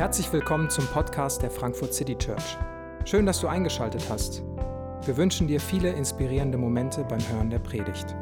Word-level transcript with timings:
Herzlich 0.00 0.32
willkommen 0.32 0.70
zum 0.70 0.86
Podcast 0.86 1.42
der 1.42 1.50
Frankfurt 1.50 1.92
City 1.92 2.16
Church. 2.16 2.56
Schön, 3.04 3.26
dass 3.26 3.38
du 3.42 3.48
eingeschaltet 3.48 4.02
hast. 4.08 4.42
Wir 5.04 5.14
wünschen 5.18 5.46
dir 5.46 5.60
viele 5.60 5.90
inspirierende 5.90 6.56
Momente 6.56 7.04
beim 7.04 7.20
Hören 7.28 7.50
der 7.50 7.58
Predigt. 7.58 8.16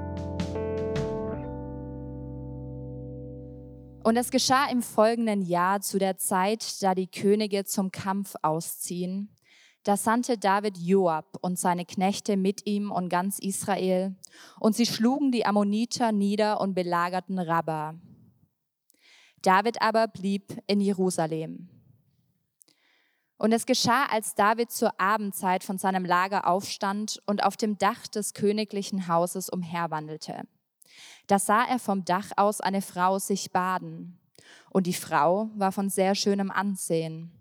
Und 4.03 4.17
es 4.17 4.33
geschah 4.33 4.69
im 4.73 4.83
folgenden 4.83 5.41
Jahr 5.41 5.81
zu 5.81 6.01
der 6.01 6.17
Zeit, 6.17 6.83
da 6.83 6.97
die 6.97 7.07
Könige 7.07 7.65
zum 7.65 7.93
Kampf 7.93 8.35
ausziehen. 8.43 9.37
Da 9.85 9.97
sandte 9.97 10.37
David 10.37 10.79
Joab 10.79 11.39
und 11.43 11.61
seine 11.61 11.85
Knechte 11.85 12.37
mit 12.37 12.67
ihm 12.67 12.91
und 12.91 13.09
ganz 13.09 13.39
Israel, 13.39 14.17
und 14.59 14.75
sie 14.75 14.85
schlugen 14.85 15.31
die 15.31 15.47
Ammoniter 15.47 16.11
nieder 16.11 16.61
und 16.61 16.75
belagerten 16.75 17.39
Rabbah. 17.39 17.95
David 19.43 19.81
aber 19.83 20.09
blieb 20.09 20.61
in 20.67 20.81
Jerusalem. 20.81 21.69
Und 23.39 23.53
es 23.53 23.67
geschah, 23.67 24.07
als 24.07 24.35
David 24.35 24.73
zur 24.73 25.01
Abendzeit 25.01 25.63
von 25.63 25.79
seinem 25.79 26.05
Lager 26.05 26.47
aufstand 26.47 27.23
und 27.27 27.45
auf 27.45 27.57
dem 27.57 27.79
Dach 27.79 28.09
des 28.09 28.35
königlichen 28.35 29.07
Hauses 29.07 29.49
umherwandelte. 29.49 30.43
Da 31.29 31.39
sah 31.39 31.65
er 31.65 31.79
vom 31.79 32.05
Dach 32.05 32.31
aus 32.37 32.61
eine 32.61 32.83
Frau 32.83 33.19
sich 33.19 33.53
baden. 33.53 34.19
Und 34.71 34.87
die 34.87 34.95
Frau 34.95 35.51
war 35.55 35.71
von 35.71 35.89
sehr 35.89 36.15
schönem 36.15 36.51
Ansehen. 36.51 37.33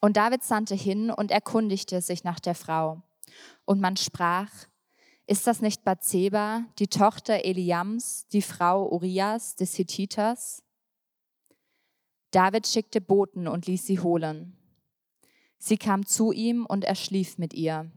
Und 0.00 0.16
David 0.16 0.42
sandte 0.42 0.74
hin 0.74 1.10
und 1.10 1.30
erkundigte 1.30 2.02
sich 2.02 2.22
nach 2.22 2.38
der 2.38 2.54
Frau. 2.54 3.02
Und 3.64 3.80
man 3.80 3.96
sprach, 3.96 4.50
ist 5.26 5.46
das 5.46 5.60
nicht 5.60 5.84
Bathseba, 5.84 6.64
die 6.78 6.88
Tochter 6.88 7.44
Eliams, 7.44 8.26
die 8.28 8.42
Frau 8.42 8.88
Urias 8.88 9.56
des 9.56 9.74
Hittiters? 9.74 10.62
David 12.30 12.66
schickte 12.66 13.00
Boten 13.00 13.48
und 13.48 13.66
ließ 13.66 13.86
sie 13.86 14.00
holen. 14.00 14.56
Sie 15.58 15.76
kam 15.76 16.06
zu 16.06 16.32
ihm 16.32 16.66
und 16.66 16.84
er 16.84 16.94
schlief 16.94 17.38
mit 17.38 17.54
ihr. 17.54 17.90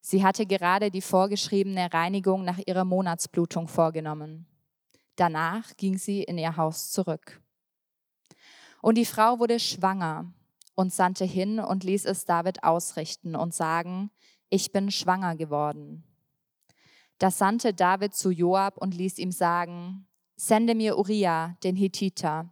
Sie 0.00 0.24
hatte 0.24 0.46
gerade 0.46 0.90
die 0.90 1.00
vorgeschriebene 1.00 1.92
Reinigung 1.92 2.44
nach 2.44 2.58
ihrer 2.66 2.84
Monatsblutung 2.84 3.68
vorgenommen. 3.68 4.46
Danach 5.16 5.76
ging 5.76 5.96
sie 5.96 6.22
in 6.24 6.38
ihr 6.38 6.56
Haus 6.56 6.90
zurück. 6.90 7.40
Und 8.80 8.96
die 8.96 9.04
Frau 9.04 9.38
wurde 9.38 9.60
schwanger 9.60 10.32
und 10.74 10.92
sandte 10.92 11.24
hin 11.24 11.60
und 11.60 11.84
ließ 11.84 12.04
es 12.04 12.24
David 12.24 12.64
ausrichten 12.64 13.36
und 13.36 13.54
sagen, 13.54 14.10
ich 14.50 14.72
bin 14.72 14.90
schwanger 14.90 15.36
geworden. 15.36 16.02
Da 17.18 17.30
sandte 17.30 17.72
David 17.72 18.14
zu 18.14 18.30
Joab 18.30 18.78
und 18.78 18.96
ließ 18.96 19.18
ihm 19.18 19.30
sagen, 19.30 20.08
sende 20.34 20.74
mir 20.74 20.98
Uriah, 20.98 21.56
den 21.62 21.76
Hethiter. 21.76 22.51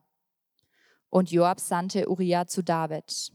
Und 1.11 1.31
Joab 1.31 1.61
sandte 1.61 2.09
Uriah 2.09 2.47
zu 2.47 2.63
David. 2.63 3.33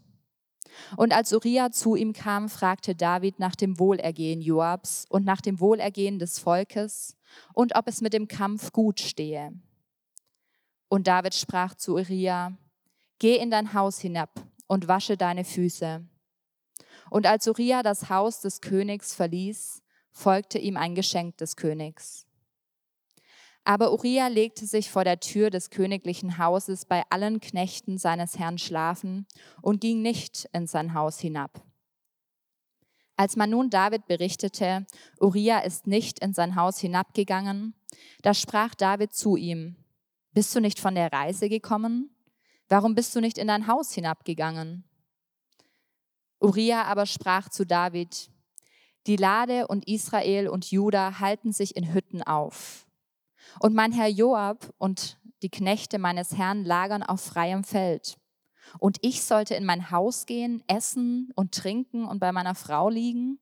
Und 0.97 1.13
als 1.13 1.31
Uriah 1.33 1.71
zu 1.71 1.95
ihm 1.95 2.13
kam, 2.13 2.49
fragte 2.49 2.95
David 2.95 3.39
nach 3.39 3.55
dem 3.55 3.79
Wohlergehen 3.79 4.41
Joabs 4.41 5.05
und 5.09 5.25
nach 5.25 5.41
dem 5.41 5.59
Wohlergehen 5.59 6.19
des 6.19 6.39
Volkes 6.39 7.15
und 7.53 7.75
ob 7.75 7.87
es 7.87 8.01
mit 8.01 8.13
dem 8.13 8.27
Kampf 8.27 8.71
gut 8.71 8.99
stehe. 8.99 9.53
Und 10.87 11.07
David 11.07 11.35
sprach 11.35 11.75
zu 11.75 11.95
Uriah, 11.95 12.57
Geh 13.19 13.37
in 13.37 13.49
dein 13.49 13.73
Haus 13.73 13.99
hinab 13.99 14.29
und 14.67 14.87
wasche 14.87 15.15
deine 15.15 15.45
Füße. 15.45 16.05
Und 17.09 17.25
als 17.25 17.47
Uriah 17.47 17.83
das 17.83 18.09
Haus 18.09 18.41
des 18.41 18.61
Königs 18.61 19.13
verließ, 19.13 19.81
folgte 20.11 20.57
ihm 20.59 20.75
ein 20.75 20.95
Geschenk 20.95 21.37
des 21.37 21.55
Königs. 21.55 22.25
Aber 23.67 23.91
Uriah 23.91 24.27
legte 24.27 24.67
sich 24.67 24.91
vor 24.91 25.03
der 25.03 25.19
Tür 25.19 25.49
des 25.49 25.71
königlichen 25.71 26.37
Hauses 26.37 26.85
bei 26.85 27.03
allen 27.09 27.39
Knechten 27.39 27.97
seines 27.97 28.37
Herrn 28.37 28.59
schlafen 28.59 29.25
und 29.61 29.81
ging 29.81 30.03
nicht 30.03 30.47
in 30.53 30.67
sein 30.67 30.93
Haus 30.93 31.19
hinab. 31.19 31.63
Als 33.17 33.35
man 33.35 33.49
nun 33.49 33.71
David 33.71 34.05
berichtete, 34.05 34.85
Uriah 35.19 35.59
ist 35.59 35.87
nicht 35.87 36.19
in 36.19 36.33
sein 36.33 36.55
Haus 36.55 36.77
hinabgegangen, 36.77 37.73
da 38.21 38.35
sprach 38.35 38.75
David 38.75 39.13
zu 39.13 39.35
ihm, 39.35 39.77
Bist 40.31 40.53
du 40.55 40.59
nicht 40.61 40.79
von 40.79 40.93
der 40.93 41.11
Reise 41.11 41.49
gekommen? 41.49 42.11
Warum 42.69 42.93
bist 42.93 43.15
du 43.15 43.19
nicht 43.19 43.39
in 43.39 43.47
dein 43.47 43.65
Haus 43.65 43.93
hinabgegangen? 43.93 44.83
Uriah 46.39 46.83
aber 46.83 47.07
sprach 47.07 47.49
zu 47.49 47.65
David, 47.65 48.29
Die 49.07 49.15
Lade 49.15 49.65
und 49.67 49.87
Israel 49.87 50.49
und 50.49 50.69
Juda 50.69 51.19
halten 51.19 51.51
sich 51.51 51.75
in 51.75 51.93
Hütten 51.93 52.21
auf 52.21 52.84
und 53.59 53.73
mein 53.73 53.91
Herr 53.91 54.07
Joab 54.07 54.73
und 54.77 55.19
die 55.41 55.49
Knechte 55.49 55.99
meines 55.99 56.37
Herrn 56.37 56.63
lagern 56.63 57.03
auf 57.03 57.21
freiem 57.21 57.63
Feld. 57.63 58.17
Und 58.79 58.97
ich 59.01 59.23
sollte 59.23 59.55
in 59.55 59.65
mein 59.65 59.91
Haus 59.91 60.25
gehen, 60.25 60.63
essen 60.67 61.31
und 61.35 61.53
trinken 61.53 62.05
und 62.05 62.19
bei 62.19 62.31
meiner 62.31 62.55
Frau 62.55 62.89
liegen? 62.89 63.39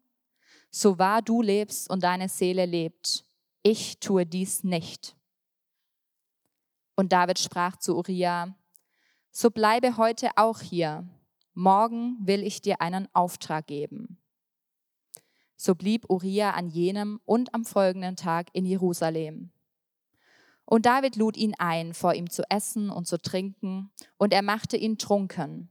So 0.70 0.98
wahr 0.98 1.22
du 1.22 1.42
lebst 1.42 1.90
und 1.90 2.04
deine 2.04 2.30
Seele 2.30 2.66
lebt, 2.66 3.26
ich 3.62 4.00
tue 4.00 4.26
dies 4.26 4.64
nicht. 4.64 5.16
Und 6.96 7.14
David 7.14 7.40
sprach 7.40 7.78
zu 7.78 7.96
Uriah, 7.96 8.56
so 9.32 9.50
bleibe 9.50 9.98
heute 9.98 10.30
auch 10.36 10.60
hier, 10.60 11.08
morgen 11.54 12.18
will 12.22 12.44
ich 12.44 12.62
dir 12.62 12.82
einen 12.82 13.08
Auftrag 13.14 13.68
geben. 13.68 14.18
So 15.56 15.76
blieb 15.76 16.10
Uriah 16.10 16.52
an 16.52 16.68
jenem 16.68 17.22
und 17.26 17.54
am 17.54 17.66
folgenden 17.66 18.16
Tag 18.16 18.50
in 18.54 18.66
Jerusalem. 18.66 19.52
Und 20.66 20.86
David 20.86 21.16
lud 21.18 21.38
ihn 21.38 21.54
ein, 21.58 21.94
vor 21.94 22.14
ihm 22.14 22.30
zu 22.30 22.44
essen 22.50 22.90
und 22.90 23.08
zu 23.08 23.22
trinken, 23.22 23.92
und 24.18 24.34
er 24.34 24.42
machte 24.42 24.78
ihn 24.78 24.98
trunken. 24.98 25.70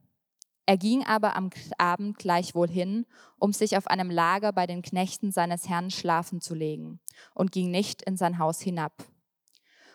Er 0.65 0.77
ging 0.77 1.03
aber 1.03 1.35
am 1.35 1.49
Abend 1.77 2.17
gleichwohl 2.17 2.69
hin, 2.69 3.05
um 3.37 3.51
sich 3.51 3.75
auf 3.75 3.87
einem 3.87 4.09
Lager 4.09 4.53
bei 4.53 4.65
den 4.65 4.81
Knechten 4.81 5.31
seines 5.31 5.67
Herrn 5.67 5.89
schlafen 5.89 6.39
zu 6.39 6.55
legen, 6.55 6.99
und 7.33 7.51
ging 7.51 7.69
nicht 7.69 8.01
in 8.03 8.15
sein 8.15 8.39
Haus 8.39 8.61
hinab. 8.61 9.03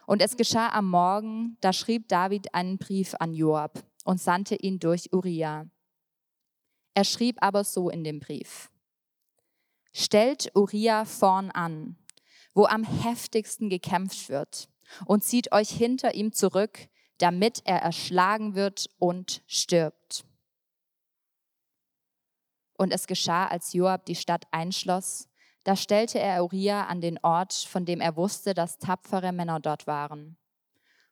Und 0.06 0.20
es 0.20 0.36
geschah 0.36 0.70
am 0.70 0.88
Morgen, 0.88 1.56
da 1.60 1.72
schrieb 1.72 2.08
David 2.08 2.54
einen 2.54 2.78
Brief 2.78 3.14
an 3.18 3.32
Joab 3.32 3.82
und 4.04 4.20
sandte 4.20 4.56
ihn 4.56 4.78
durch 4.78 5.12
Uriah. 5.12 5.66
Er 6.94 7.04
schrieb 7.04 7.36
aber 7.40 7.62
so 7.62 7.88
in 7.88 8.04
dem 8.04 8.18
Brief: 8.18 8.70
Stellt 9.92 10.50
Uriah 10.54 11.04
vorn 11.04 11.50
an, 11.50 11.96
wo 12.54 12.64
am 12.66 12.84
heftigsten 12.84 13.70
gekämpft 13.70 14.28
wird 14.28 14.68
und 15.06 15.24
zieht 15.24 15.52
euch 15.52 15.70
hinter 15.70 16.14
ihm 16.14 16.32
zurück, 16.32 16.88
damit 17.18 17.62
er 17.64 17.78
erschlagen 17.78 18.54
wird 18.54 18.88
und 18.98 19.42
stirbt. 19.46 20.24
Und 22.76 22.92
es 22.92 23.06
geschah, 23.06 23.46
als 23.46 23.72
Joab 23.72 24.06
die 24.06 24.14
Stadt 24.14 24.44
einschloss, 24.52 25.28
da 25.64 25.76
stellte 25.76 26.18
er 26.20 26.42
Uriah 26.44 26.84
an 26.84 27.00
den 27.00 27.18
Ort, 27.22 27.52
von 27.52 27.84
dem 27.84 28.00
er 28.00 28.16
wusste, 28.16 28.54
dass 28.54 28.78
tapfere 28.78 29.32
Männer 29.32 29.60
dort 29.60 29.86
waren. 29.86 30.38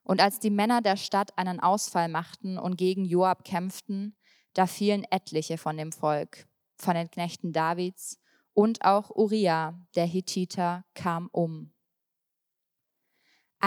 Und 0.02 0.20
als 0.20 0.38
die 0.38 0.50
Männer 0.50 0.80
der 0.80 0.96
Stadt 0.96 1.36
einen 1.36 1.58
Ausfall 1.58 2.08
machten 2.08 2.56
und 2.56 2.76
gegen 2.76 3.04
Joab 3.04 3.44
kämpften, 3.44 4.16
da 4.54 4.66
fielen 4.66 5.04
etliche 5.10 5.58
von 5.58 5.76
dem 5.76 5.92
Volk, 5.92 6.46
von 6.76 6.94
den 6.94 7.10
Knechten 7.10 7.52
Davids, 7.52 8.20
und 8.54 8.82
auch 8.84 9.10
Uriah, 9.10 9.78
der 9.96 10.06
Hittiter, 10.06 10.84
kam 10.94 11.28
um. 11.32 11.74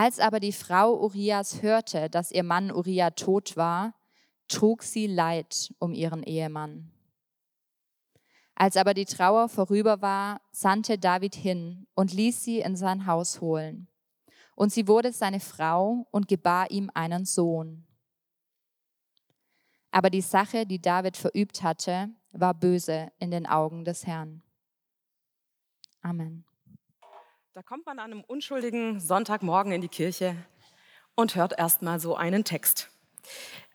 Als 0.01 0.21
aber 0.21 0.39
die 0.39 0.53
Frau 0.53 0.97
Urias 0.97 1.61
hörte, 1.61 2.09
dass 2.09 2.31
ihr 2.31 2.43
Mann 2.43 2.71
Uriah 2.71 3.09
tot 3.09 3.57
war, 3.57 3.93
trug 4.47 4.81
sie 4.81 5.07
Leid 5.07 5.73
um 5.77 5.93
ihren 5.93 6.23
Ehemann. 6.23 6.89
Als 8.55 8.77
aber 8.77 8.93
die 8.93 9.03
Trauer 9.03 9.49
vorüber 9.49 10.01
war, 10.01 10.39
sandte 10.53 10.97
David 10.97 11.35
hin 11.35 11.85
und 11.95 12.13
ließ 12.13 12.41
sie 12.41 12.61
in 12.61 12.77
sein 12.77 13.07
Haus 13.07 13.41
holen. 13.41 13.89
Und 14.55 14.71
sie 14.71 14.87
wurde 14.87 15.11
seine 15.11 15.41
Frau 15.41 16.07
und 16.11 16.29
gebar 16.29 16.71
ihm 16.71 16.89
einen 16.93 17.25
Sohn. 17.25 17.85
Aber 19.91 20.09
die 20.09 20.21
Sache, 20.21 20.65
die 20.65 20.81
David 20.81 21.17
verübt 21.17 21.61
hatte, 21.61 22.09
war 22.31 22.53
böse 22.53 23.11
in 23.19 23.31
den 23.31 23.45
Augen 23.45 23.83
des 23.83 24.07
Herrn. 24.07 24.43
Amen. 26.01 26.45
Da 27.55 27.63
kommt 27.63 27.87
man 27.87 27.97
an 27.97 28.11
einem 28.11 28.23
unschuldigen 28.23 28.99
Sonntagmorgen 28.99 29.71
in 29.71 29.81
die 29.81 29.87
Kirche 29.87 30.35
und 31.15 31.35
hört 31.35 31.57
erstmal 31.57 31.99
so 31.99 32.15
einen 32.15 32.43
Text. 32.43 32.91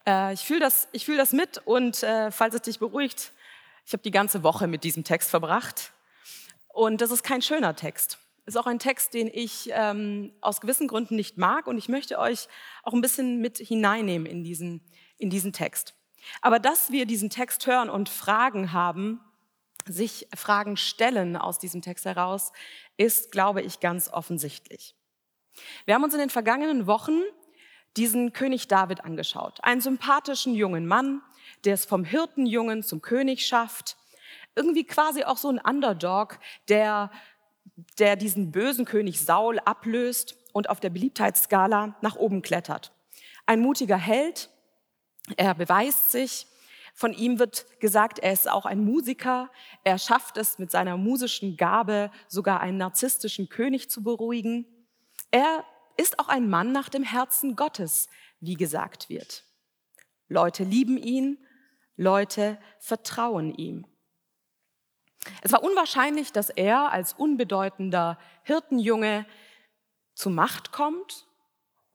Äh, 0.07 0.33
ich 0.33 0.43
fühle 0.43 0.61
das, 0.61 0.87
fühl 0.97 1.17
das 1.17 1.33
mit 1.33 1.59
und 1.65 2.05
äh, 2.05 2.31
falls 2.31 2.55
es 2.55 2.63
dich 2.63 2.79
beruhigt, 2.79 3.33
ich 3.85 3.93
habe 3.93 4.05
die 4.05 4.13
ganze 4.13 4.45
Woche 4.45 4.69
mit 4.69 4.85
diesem 4.85 5.03
Text 5.03 5.29
verbracht 5.29 5.93
und 6.69 7.01
das 7.01 7.11
ist 7.11 7.25
kein 7.25 7.43
schöner 7.43 7.75
Text. 7.75 8.19
Ist 8.47 8.57
auch 8.57 8.69
ein 8.69 8.79
Text, 8.79 9.13
den 9.13 9.27
ich 9.27 9.71
ähm, 9.73 10.33
aus 10.41 10.61
gewissen 10.61 10.87
Gründen 10.87 11.17
nicht 11.17 11.37
mag 11.37 11.67
und 11.67 11.77
ich 11.77 11.89
möchte 11.89 12.21
euch 12.21 12.47
auch 12.85 12.93
ein 12.93 13.01
bisschen 13.01 13.41
mit 13.41 13.59
hineinnehmen 13.59 14.27
in 14.27 14.45
diesen, 14.45 14.83
in 15.19 15.31
diesen 15.31 15.53
Text. 15.53 15.95
Aber 16.43 16.61
dass 16.61 16.93
wir 16.93 17.07
diesen 17.07 17.29
Text 17.29 17.67
hören 17.67 17.91
und 17.91 18.09
Fragen 18.09 18.73
haben, 18.73 19.21
sich 19.87 20.29
Fragen 20.35 20.77
stellen 20.77 21.37
aus 21.37 21.59
diesem 21.59 21.83
Text 21.83 22.05
heraus, 22.05 22.53
ist, 22.97 23.33
glaube 23.33 23.63
ich, 23.63 23.81
ganz 23.81 24.09
offensichtlich. 24.09 24.95
Wir 25.85 25.95
haben 25.95 26.05
uns 26.05 26.15
in 26.15 26.21
den 26.21 26.31
vergangenen 26.31 26.87
Wochen 26.87 27.21
diesen 27.97 28.33
König 28.33 28.69
David 28.69 29.05
angeschaut. 29.05 29.59
Einen 29.63 29.81
sympathischen 29.81 30.55
jungen 30.55 30.87
Mann, 30.87 31.23
der 31.65 31.75
es 31.75 31.85
vom 31.85 32.05
Hirtenjungen 32.05 32.83
zum 32.83 33.03
König 33.03 33.47
schafft. 33.47 33.97
Irgendwie 34.57 34.85
quasi 34.85 35.25
auch 35.25 35.37
so 35.37 35.49
ein 35.49 35.59
Underdog, 35.59 36.39
der, 36.69 37.11
der 37.99 38.17
diesen 38.17 38.51
bösen 38.51 38.85
König 38.85 39.25
Saul 39.25 39.59
ablöst 39.61 40.37
und 40.53 40.71
auf 40.71 40.81
der 40.81 40.91
Beliebtheitsskala 40.91 41.97
nach 42.01 42.17
oben 42.17 42.43
klettert. 42.43 42.93
Ein 43.47 43.61
mutiger 43.61 43.99
Held, 43.99 44.51
er 45.37 45.55
beweist 45.55 46.11
sich. 46.11 46.47
Von 46.97 47.13
ihm 47.13 47.41
wird 47.41 47.67
gesagt, 47.81 48.21
er 48.21 48.33
ist 48.33 48.49
auch 48.49 48.67
ein 48.67 48.85
Musiker. 48.85 49.51
Er 49.83 49.99
schafft 49.99 50.37
es 50.37 50.59
mit 50.61 50.71
seiner 50.71 50.97
musischen 50.97 51.57
Gabe 51.57 52.13
sogar 52.29 52.61
einen 52.61 52.79
narzisstischen 52.79 53.49
König 53.49 53.91
zu 53.91 54.05
beruhigen. 54.05 54.65
Er 55.33 55.65
ist 55.97 56.21
auch 56.21 56.29
ein 56.29 56.49
Mann 56.49 56.71
nach 56.71 56.89
dem 56.89 57.03
Herzen 57.03 57.57
Gottes, 57.57 58.09
wie 58.39 58.55
gesagt 58.55 59.09
wird. 59.09 59.45
Leute 60.29 60.63
lieben 60.63 60.97
ihn, 60.97 61.39
Leute 61.97 62.59
vertrauen 62.79 63.53
ihm. 63.53 63.87
Es 65.43 65.51
war 65.51 65.65
unwahrscheinlich, 65.65 66.33
dass 66.33 66.49
er 66.49 66.93
als 66.93 67.13
unbedeutender 67.13 68.19
Hirtenjunge 68.45 69.27
zu 70.15 70.31
Macht 70.31 70.71
kommt, 70.71 71.27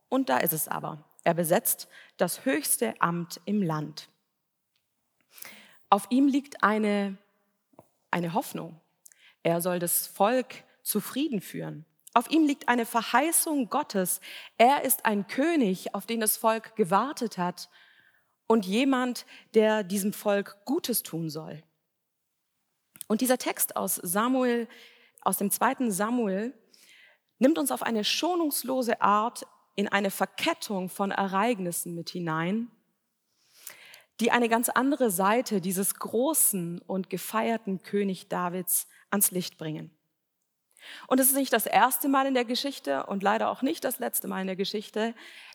und 0.10 0.30
da 0.30 0.38
ist 0.40 0.54
es 0.54 0.68
aber. 0.68 1.06
Er 1.24 1.36
besetzt 1.36 1.88
das 2.18 2.44
höchste 2.44 3.00
Amt 3.00 3.40
im 3.46 3.62
Land. 3.62 4.10
Auf 5.90 6.08
ihm 6.10 6.28
liegt 6.28 6.64
eine, 6.64 7.18
eine 8.12 8.34
Hoffnung. 8.34 8.80
Er 9.44 9.62
soll 9.62 9.80
das 9.80 10.08
Volk 10.08 10.64
zu 10.84 11.02
Frieden 11.02 11.42
führen. 11.42 11.86
Auf 12.14 12.30
ihm 12.32 12.46
liegt 12.46 12.68
eine 12.68 12.86
Verheißung 12.86 13.70
Gottes. 13.70 14.20
Er 14.58 14.84
ist 14.84 15.06
ein 15.06 15.28
König, 15.28 15.94
auf 15.94 16.06
den 16.06 16.20
das 16.20 16.38
Volk 16.38 16.76
gewartet 16.76 17.38
hat 17.38 17.70
und 18.48 18.66
jemand, 18.66 19.26
der 19.54 19.84
diesem 19.84 20.12
Volk 20.12 20.58
Gutes 20.66 21.04
tun 21.04 21.30
soll. 21.30 21.64
Und 23.08 23.22
dieser 23.22 23.38
Text 23.38 23.76
aus 23.76 23.96
Samuel, 23.96 24.68
aus 25.22 25.38
dem 25.38 25.52
zweiten 25.52 25.92
Samuel, 25.92 26.54
nimmt 27.38 27.58
uns 27.58 27.72
auf 27.72 27.84
eine 27.84 28.04
schonungslose 28.04 29.02
Art 29.02 29.46
in 29.76 29.88
eine 29.88 30.12
Verkettung 30.12 30.90
von 30.90 31.12
Ereignissen 31.12 31.96
mit 31.96 32.10
hinein, 32.10 32.70
die 34.20 34.32
eine 34.32 34.50
ganz 34.50 34.70
andere 34.70 35.12
Seite 35.12 35.62
dieses 35.62 35.96
großen 35.96 36.80
und 36.82 37.10
gefeierten 37.10 37.82
König 37.82 38.28
Davids 38.28 38.88
ans 39.10 39.32
Licht 39.32 39.58
bringen. 39.58 39.92
Und 41.08 41.20
es 41.20 41.28
ist 41.28 41.36
nicht 41.36 41.54
das 41.54 41.66
erste 41.66 42.08
Mal 42.08 42.26
in 42.26 42.34
der 42.34 42.46
Geschichte 42.46 43.06
und 43.06 43.24
leider 43.24 43.50
auch 43.50 43.62
nicht 43.62 43.84
das 43.84 44.00
letzte 44.00 44.28
Mal 44.28 44.42
in 44.42 44.48
der 44.48 44.56
Geschichte, 44.56 45.14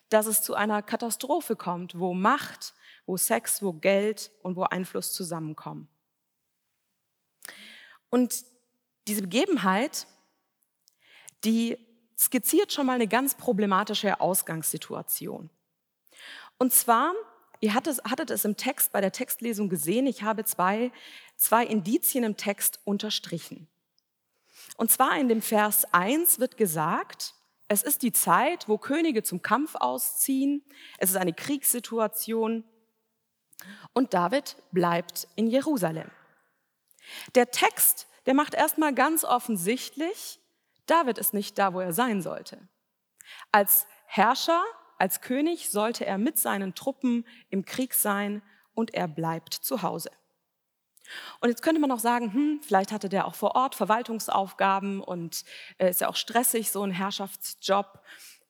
dass 0.09 0.27
es 0.27 0.43
zu 0.43 0.55
einer 0.55 0.83
Katastrophe 0.83 1.57
kommt, 1.57 1.99
wo 1.99 2.15
Macht, 2.15 2.75
wo 3.07 3.17
Sex, 3.17 3.63
wo 3.63 3.73
Geld 3.73 4.31
und 4.43 4.57
wo 4.57 4.65
Einfluss 4.65 5.13
zusammenkommen. 5.13 5.89
Und 8.11 8.45
diese 9.09 9.23
Begebenheit, 9.23 10.07
die 11.45 11.79
skizziert 12.17 12.73
schon 12.73 12.87
mal 12.87 12.95
eine 12.95 13.09
ganz 13.09 13.35
problematische 13.35 14.21
Ausgangssituation. 14.21 15.51
Und 16.59 16.73
zwar, 16.73 17.13
ihr 17.65 17.73
hattet, 17.73 18.05
hattet 18.05 18.31
es 18.31 18.45
im 18.45 18.59
Text, 18.59 18.93
bei 18.93 19.01
der 19.01 19.11
Textlesung 19.11 19.71
gesehen, 19.71 20.07
ich 20.07 20.23
habe 20.23 20.45
zwei, 20.45 20.93
zwei 21.37 21.65
Indizien 21.65 22.23
im 22.23 22.37
Text 22.37 22.79
unterstrichen. 22.85 23.69
Und 24.77 24.91
zwar 24.91 25.19
in 25.19 25.29
dem 25.29 25.41
Vers 25.41 25.87
1 25.93 26.41
wird 26.41 26.59
gesagt, 26.59 27.33
es 27.69 27.83
ist 27.83 28.03
die 28.03 28.13
Zeit, 28.13 28.69
wo 28.69 28.77
Könige 28.77 29.23
zum 29.23 29.41
Kampf 29.41 29.77
ausziehen, 29.77 30.63
es 30.99 31.09
ist 31.11 31.17
eine 31.17 31.33
Kriegssituation 31.33 32.65
und 33.95 34.13
David 34.13 34.57
bleibt 34.71 35.27
in 35.35 35.47
Jerusalem. 35.47 36.11
Der 37.35 37.51
Text, 37.51 38.09
der 38.27 38.35
macht 38.35 38.53
erstmal 38.53 38.95
ganz 38.95 39.25
offensichtlich, 39.25 40.39
David 40.85 41.17
ist 41.17 41.33
nicht 41.33 41.59
da, 41.59 41.73
wo 41.73 41.81
er 41.81 41.95
sein 41.95 42.21
sollte. 42.21 42.59
Als 43.53 43.87
Herrscher, 44.05 44.63
als 44.99 45.20
König 45.20 45.70
sollte 45.70 46.06
er 46.06 46.19
mit 46.19 46.38
seinen 46.38 46.75
Truppen 46.75 47.26
im 47.50 47.64
Krieg 47.64 47.94
sein 47.94 48.43
und 48.75 48.94
er 48.94 49.08
bleibt 49.08 49.55
zu 49.55 49.82
Hause. 49.82 50.11
Und 51.41 51.50
jetzt 51.50 51.62
könnte 51.62 51.81
man 51.81 51.93
auch 51.93 51.99
sagen, 51.99 52.32
hm, 52.32 52.61
vielleicht 52.62 52.93
hatte 52.93 53.08
der 53.08 53.26
auch 53.26 53.35
vor 53.35 53.55
Ort 53.56 53.75
Verwaltungsaufgaben 53.75 55.00
und 55.00 55.44
äh, 55.79 55.91
ist 55.91 56.00
ja 56.00 56.08
auch 56.08 56.17
stressig, 56.17 56.70
so 56.70 56.82
ein 56.82 56.91
Herrschaftsjob. 56.91 58.00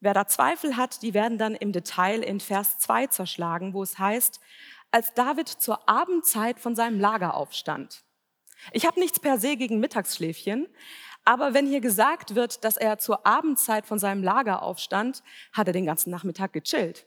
Wer 0.00 0.14
da 0.14 0.26
Zweifel 0.26 0.76
hat, 0.76 1.02
die 1.02 1.14
werden 1.14 1.38
dann 1.38 1.54
im 1.54 1.72
Detail 1.72 2.22
in 2.22 2.38
Vers 2.40 2.78
2 2.78 3.08
zerschlagen, 3.08 3.74
wo 3.74 3.82
es 3.82 3.98
heißt, 3.98 4.40
als 4.90 5.14
David 5.14 5.48
zur 5.48 5.88
Abendzeit 5.88 6.60
von 6.60 6.76
seinem 6.76 7.00
Lager 7.00 7.34
aufstand. 7.34 8.04
Ich 8.72 8.86
habe 8.86 9.00
nichts 9.00 9.18
per 9.18 9.38
se 9.38 9.56
gegen 9.56 9.80
Mittagsschläfchen, 9.80 10.68
aber 11.24 11.54
wenn 11.54 11.66
hier 11.66 11.80
gesagt 11.80 12.34
wird, 12.34 12.64
dass 12.64 12.76
er 12.76 12.98
zur 12.98 13.26
Abendzeit 13.26 13.86
von 13.86 13.98
seinem 13.98 14.22
Lager 14.22 14.62
aufstand, 14.62 15.22
hat 15.52 15.66
er 15.66 15.72
den 15.72 15.86
ganzen 15.86 16.10
Nachmittag 16.10 16.52
gechillt. 16.52 17.06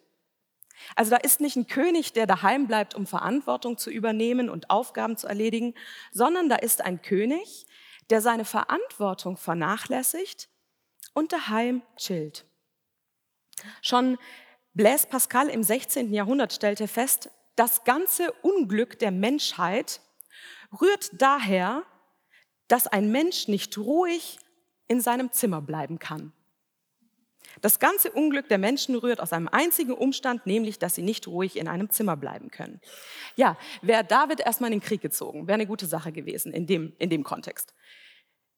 Also 0.96 1.12
da 1.12 1.18
ist 1.18 1.42
nicht 1.42 1.56
ein 1.56 1.68
König, 1.68 2.14
der 2.14 2.28
daheim 2.28 2.68
bleibt, 2.68 2.96
um 2.96 3.08
Verantwortung 3.08 3.78
zu 3.78 3.90
übernehmen 3.90 4.50
und 4.50 4.70
Aufgaben 4.70 5.18
zu 5.18 5.28
erledigen, 5.28 5.74
sondern 6.12 6.50
da 6.50 6.56
ist 6.56 6.84
ein 6.84 7.02
König, 7.02 7.66
der 8.10 8.22
seine 8.22 8.46
Verantwortung 8.46 9.38
vernachlässigt 9.38 10.50
und 11.14 11.34
daheim 11.34 11.82
chillt. 11.98 12.46
Schon 13.82 14.18
Blaise 14.74 15.08
Pascal 15.08 15.50
im 15.50 15.64
16. 15.64 16.14
Jahrhundert 16.14 16.54
stellte 16.54 16.88
fest, 16.88 17.32
das 17.56 17.84
ganze 17.84 18.32
Unglück 18.44 19.00
der 19.00 19.12
Menschheit 19.12 20.00
rührt 20.80 21.10
daher, 21.20 21.84
dass 22.68 22.88
ein 22.88 23.12
Mensch 23.12 23.48
nicht 23.48 23.78
ruhig 23.78 24.40
in 24.88 25.02
seinem 25.02 25.32
Zimmer 25.32 25.62
bleiben 25.62 26.00
kann. 26.00 26.34
Das 27.62 27.80
ganze 27.80 28.12
Unglück 28.12 28.50
der 28.50 28.58
Menschen 28.58 28.96
rührt 28.96 29.20
aus 29.20 29.34
einem 29.34 29.48
einzigen 29.48 29.94
Umstand, 29.94 30.46
nämlich, 30.46 30.78
dass 30.80 30.96
sie 30.96 31.02
nicht 31.02 31.28
ruhig 31.28 31.58
in 31.58 31.68
einem 31.68 31.90
Zimmer 31.90 32.16
bleiben 32.16 32.52
können. 32.52 32.80
Ja, 33.36 33.58
wäre 33.82 34.04
David 34.04 34.42
erstmal 34.42 34.72
in 34.72 34.80
den 34.80 34.86
Krieg 34.86 35.02
gezogen, 35.02 35.48
wäre 35.48 35.56
eine 35.56 35.68
gute 35.68 35.88
Sache 35.88 36.12
gewesen 36.12 36.54
in 36.54 36.68
dem, 36.68 36.94
in 37.00 37.10
dem 37.10 37.24
Kontext. 37.24 37.74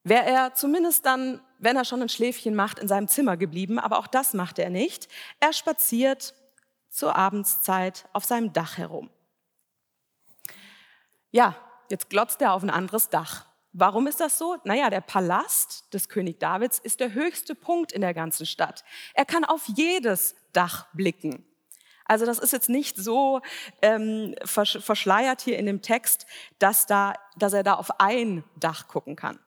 Wäre 0.02 0.24
er 0.24 0.54
zumindest 0.54 1.04
dann, 1.06 1.40
wenn 1.58 1.76
er 1.76 1.84
schon 1.84 2.02
ein 2.02 2.08
Schläfchen 2.08 2.54
macht, 2.54 2.78
in 2.78 2.88
seinem 2.88 3.08
Zimmer 3.08 3.36
geblieben, 3.36 3.78
aber 3.78 3.98
auch 3.98 4.06
das 4.06 4.34
macht 4.34 4.58
er 4.58 4.70
nicht. 4.70 5.08
Er 5.40 5.52
spaziert 5.52 6.34
zur 6.88 7.16
Abendszeit 7.16 8.08
auf 8.12 8.24
seinem 8.24 8.52
Dach 8.52 8.78
herum. 8.78 9.10
Ja, 11.30 11.54
jetzt 11.90 12.10
glotzt 12.10 12.40
er 12.42 12.54
auf 12.54 12.62
ein 12.62 12.70
anderes 12.70 13.08
Dach. 13.08 13.46
Warum 13.72 14.08
ist 14.08 14.18
das 14.18 14.36
so? 14.36 14.56
Naja, 14.64 14.90
der 14.90 15.00
Palast 15.00 15.92
des 15.94 16.08
König 16.08 16.40
Davids 16.40 16.78
ist 16.78 16.98
der 16.98 17.14
höchste 17.14 17.54
Punkt 17.54 17.92
in 17.92 18.00
der 18.00 18.14
ganzen 18.14 18.46
Stadt. 18.46 18.84
Er 19.14 19.24
kann 19.24 19.44
auf 19.44 19.62
jedes 19.76 20.34
Dach 20.52 20.88
blicken. 20.92 21.46
Also 22.04 22.26
das 22.26 22.40
ist 22.40 22.52
jetzt 22.52 22.68
nicht 22.68 22.96
so 22.96 23.40
ähm, 23.82 24.34
verschleiert 24.44 25.42
hier 25.42 25.56
in 25.58 25.66
dem 25.66 25.80
Text, 25.80 26.26
dass, 26.58 26.86
da, 26.86 27.14
dass 27.36 27.52
er 27.52 27.62
da 27.62 27.74
auf 27.74 28.00
ein 28.00 28.42
Dach 28.56 28.88
gucken 28.88 29.14
kann. 29.14 29.38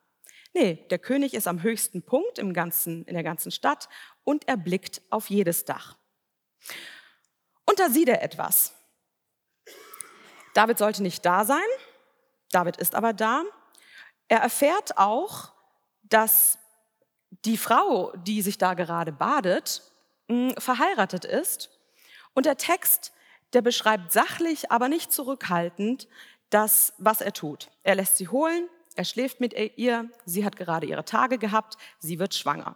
Nee, 0.53 0.75
der 0.89 0.99
König 0.99 1.33
ist 1.33 1.47
am 1.47 1.61
höchsten 1.61 2.03
Punkt 2.03 2.39
im 2.39 2.53
ganzen, 2.53 3.03
in 3.03 3.15
der 3.15 3.23
ganzen 3.23 3.51
Stadt 3.51 3.89
und 4.23 4.47
er 4.47 4.55
blickt 4.55 5.01
auf 5.09 5.29
jedes 5.29 5.65
Dach. 5.65 5.97
Und 7.65 7.79
da 7.79 7.89
sieht 7.89 8.07
er 8.07 8.21
etwas. 8.21 8.73
David 10.53 10.77
sollte 10.77 11.03
nicht 11.03 11.25
da 11.25 11.43
sein, 11.43 11.59
David 12.51 12.77
ist 12.77 12.95
aber 12.95 13.11
da 13.11 13.43
er 14.27 14.39
erfährt 14.39 14.97
auch, 14.97 15.53
dass 16.03 16.57
die 17.45 17.57
Frau, 17.57 18.13
die 18.17 18.41
sich 18.41 18.57
da 18.57 18.73
gerade 18.73 19.11
badet, 19.11 19.81
hm, 20.29 20.53
verheiratet 20.57 21.25
ist. 21.25 21.69
Und 22.33 22.45
der 22.45 22.57
Text, 22.57 23.11
der 23.53 23.61
beschreibt 23.61 24.11
sachlich, 24.11 24.71
aber 24.71 24.87
nicht 24.87 25.11
zurückhaltend, 25.11 26.07
das, 26.49 26.93
was 26.97 27.21
er 27.21 27.33
tut. 27.33 27.69
Er 27.83 27.95
lässt 27.95 28.17
sie 28.17 28.27
holen, 28.27 28.67
er 28.95 29.05
schläft 29.05 29.39
mit 29.39 29.53
ihr, 29.53 30.09
sie 30.25 30.45
hat 30.45 30.55
gerade 30.55 30.85
ihre 30.85 31.05
Tage 31.05 31.37
gehabt, 31.37 31.77
sie 31.99 32.19
wird 32.19 32.35
schwanger. 32.35 32.75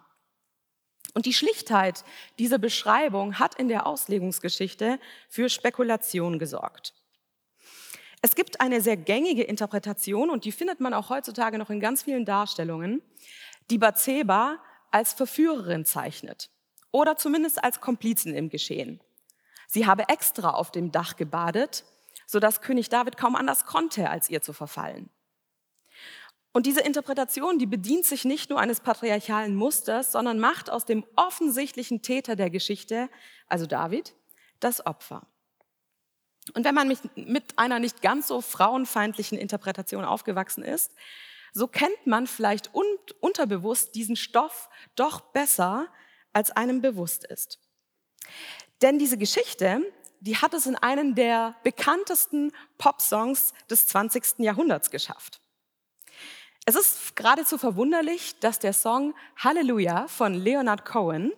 Und 1.14 1.26
die 1.26 1.34
Schlichtheit 1.34 2.04
dieser 2.38 2.58
Beschreibung 2.58 3.40
hat 3.40 3.56
in 3.56 3.70
der 3.70 3.88
Auslegungsgeschichte 3.88 5.00
für 5.30 5.50
Spekulation 5.50 6.38
gesorgt. 6.40 6.94
Es 8.22 8.36
gibt 8.36 8.62
eine 8.62 8.82
sehr 8.82 8.98
gängige 8.98 9.44
Interpretation 9.44 10.30
und 10.30 10.46
die 10.46 10.52
findet 10.52 10.80
man 10.80 10.94
auch 10.94 11.10
heutzutage 11.10 11.58
noch 11.58 11.70
in 11.70 11.80
ganz 11.80 12.04
vielen 12.04 12.26
Darstellungen, 12.26 13.02
die 13.70 13.78
Bathseba 13.78 14.58
als 14.92 15.14
Verführerin 15.14 15.86
zeichnet 15.86 16.50
oder 16.92 17.18
zumindest 17.18 17.64
als 17.64 17.82
Komplizen 17.82 18.34
im 18.34 18.50
Geschehen. 18.50 19.02
Sie 19.68 19.86
habe 19.86 20.10
extra 20.10 20.52
auf 20.52 20.72
dem 20.72 20.92
Dach 20.92 21.18
gebadet, 21.18 21.84
sodass 22.26 22.62
König 22.62 22.90
David 22.90 23.18
kaum 23.18 23.36
anders 23.36 23.66
konnte, 23.66 24.10
als 24.10 24.30
ihr 24.30 24.42
zu 24.42 24.54
verfallen. 24.54 25.10
Und 26.54 26.66
diese 26.66 26.82
Interpretation, 26.82 27.60
die 27.60 27.68
bedient 27.68 28.06
sich 28.06 28.26
nicht 28.26 28.50
nur 28.50 28.60
eines 28.60 28.80
patriarchalen 28.80 29.56
Musters, 29.56 30.12
sondern 30.12 30.40
macht 30.40 30.72
aus 30.72 30.86
dem 30.86 31.06
offensichtlichen 31.16 32.02
Täter 32.02 32.36
der 32.36 32.50
Geschichte, 32.50 33.10
also 33.48 33.68
David, 33.68 34.16
das 34.60 34.84
Opfer. 34.86 35.28
Und 36.54 36.66
wenn 36.66 36.76
man 36.76 36.96
mit 37.16 37.58
einer 37.58 37.80
nicht 37.80 38.02
ganz 38.02 38.28
so 38.28 38.42
frauenfeindlichen 38.42 39.38
Interpretation 39.38 40.06
aufgewachsen 40.06 40.64
ist, 40.64 40.94
so 41.54 41.68
kennt 41.68 42.06
man 42.06 42.28
vielleicht 42.28 42.74
un 42.74 42.86
unterbewusst 43.20 43.96
diesen 43.96 44.16
Stoff 44.16 44.70
doch 44.96 45.22
besser, 45.22 45.88
als 46.34 46.52
einem 46.52 46.82
bewusst 46.82 47.26
ist. 47.26 47.60
Denn 48.82 49.00
diese 49.00 49.18
Geschichte, 49.18 49.82
die 50.20 50.38
hat 50.38 50.54
es 50.54 50.68
in 50.68 50.76
einen 50.76 51.16
der 51.16 51.56
bekanntesten 51.64 52.52
Popsongs 52.78 53.54
des 53.70 53.88
20. 53.88 54.40
Jahrhunderts 54.40 54.92
geschafft. 54.92 55.42
Es 56.66 56.76
ist 56.76 57.16
geradezu 57.16 57.58
verwunderlich, 57.58 58.40
dass 58.40 58.60
der 58.60 58.74
Song 58.74 59.16
Halleluja 59.38 60.08
von 60.08 60.34
Leonard 60.34 60.86
Cohen 60.86 61.32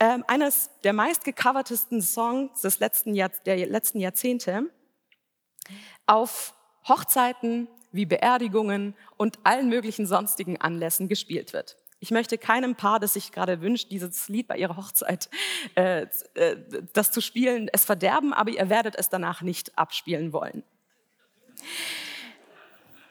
ähm, 0.00 0.24
eines 0.26 0.70
der 0.84 0.92
meistgecovertesten 0.92 2.02
Songs 2.02 2.60
des 2.60 2.78
letzten 2.78 3.14
Jahr, 3.14 3.30
der 3.44 3.66
letzten 3.66 3.98
Jahrzehnte 3.98 4.70
auf 6.06 6.54
Hochzeiten 6.86 7.68
wie 7.92 8.06
Beerdigungen 8.06 8.94
und 9.16 9.38
allen 9.44 9.68
möglichen 9.68 10.06
sonstigen 10.06 10.60
Anlässen 10.60 11.08
gespielt 11.08 11.52
wird. 11.52 11.76
Ich 11.98 12.10
möchte 12.10 12.36
keinem 12.36 12.74
Paar, 12.74 13.00
das 13.00 13.14
sich 13.14 13.32
gerade 13.32 13.62
wünscht, 13.62 13.90
dieses 13.90 14.28
Lied 14.28 14.48
bei 14.48 14.58
ihrer 14.58 14.76
Hochzeit, 14.76 15.30
äh, 15.76 16.06
äh, 16.34 16.56
das 16.92 17.10
zu 17.10 17.22
spielen, 17.22 17.68
es 17.72 17.86
verderben, 17.86 18.34
aber 18.34 18.50
ihr 18.50 18.68
werdet 18.68 18.96
es 18.96 19.08
danach 19.08 19.40
nicht 19.40 19.78
abspielen 19.78 20.32
wollen. 20.32 20.62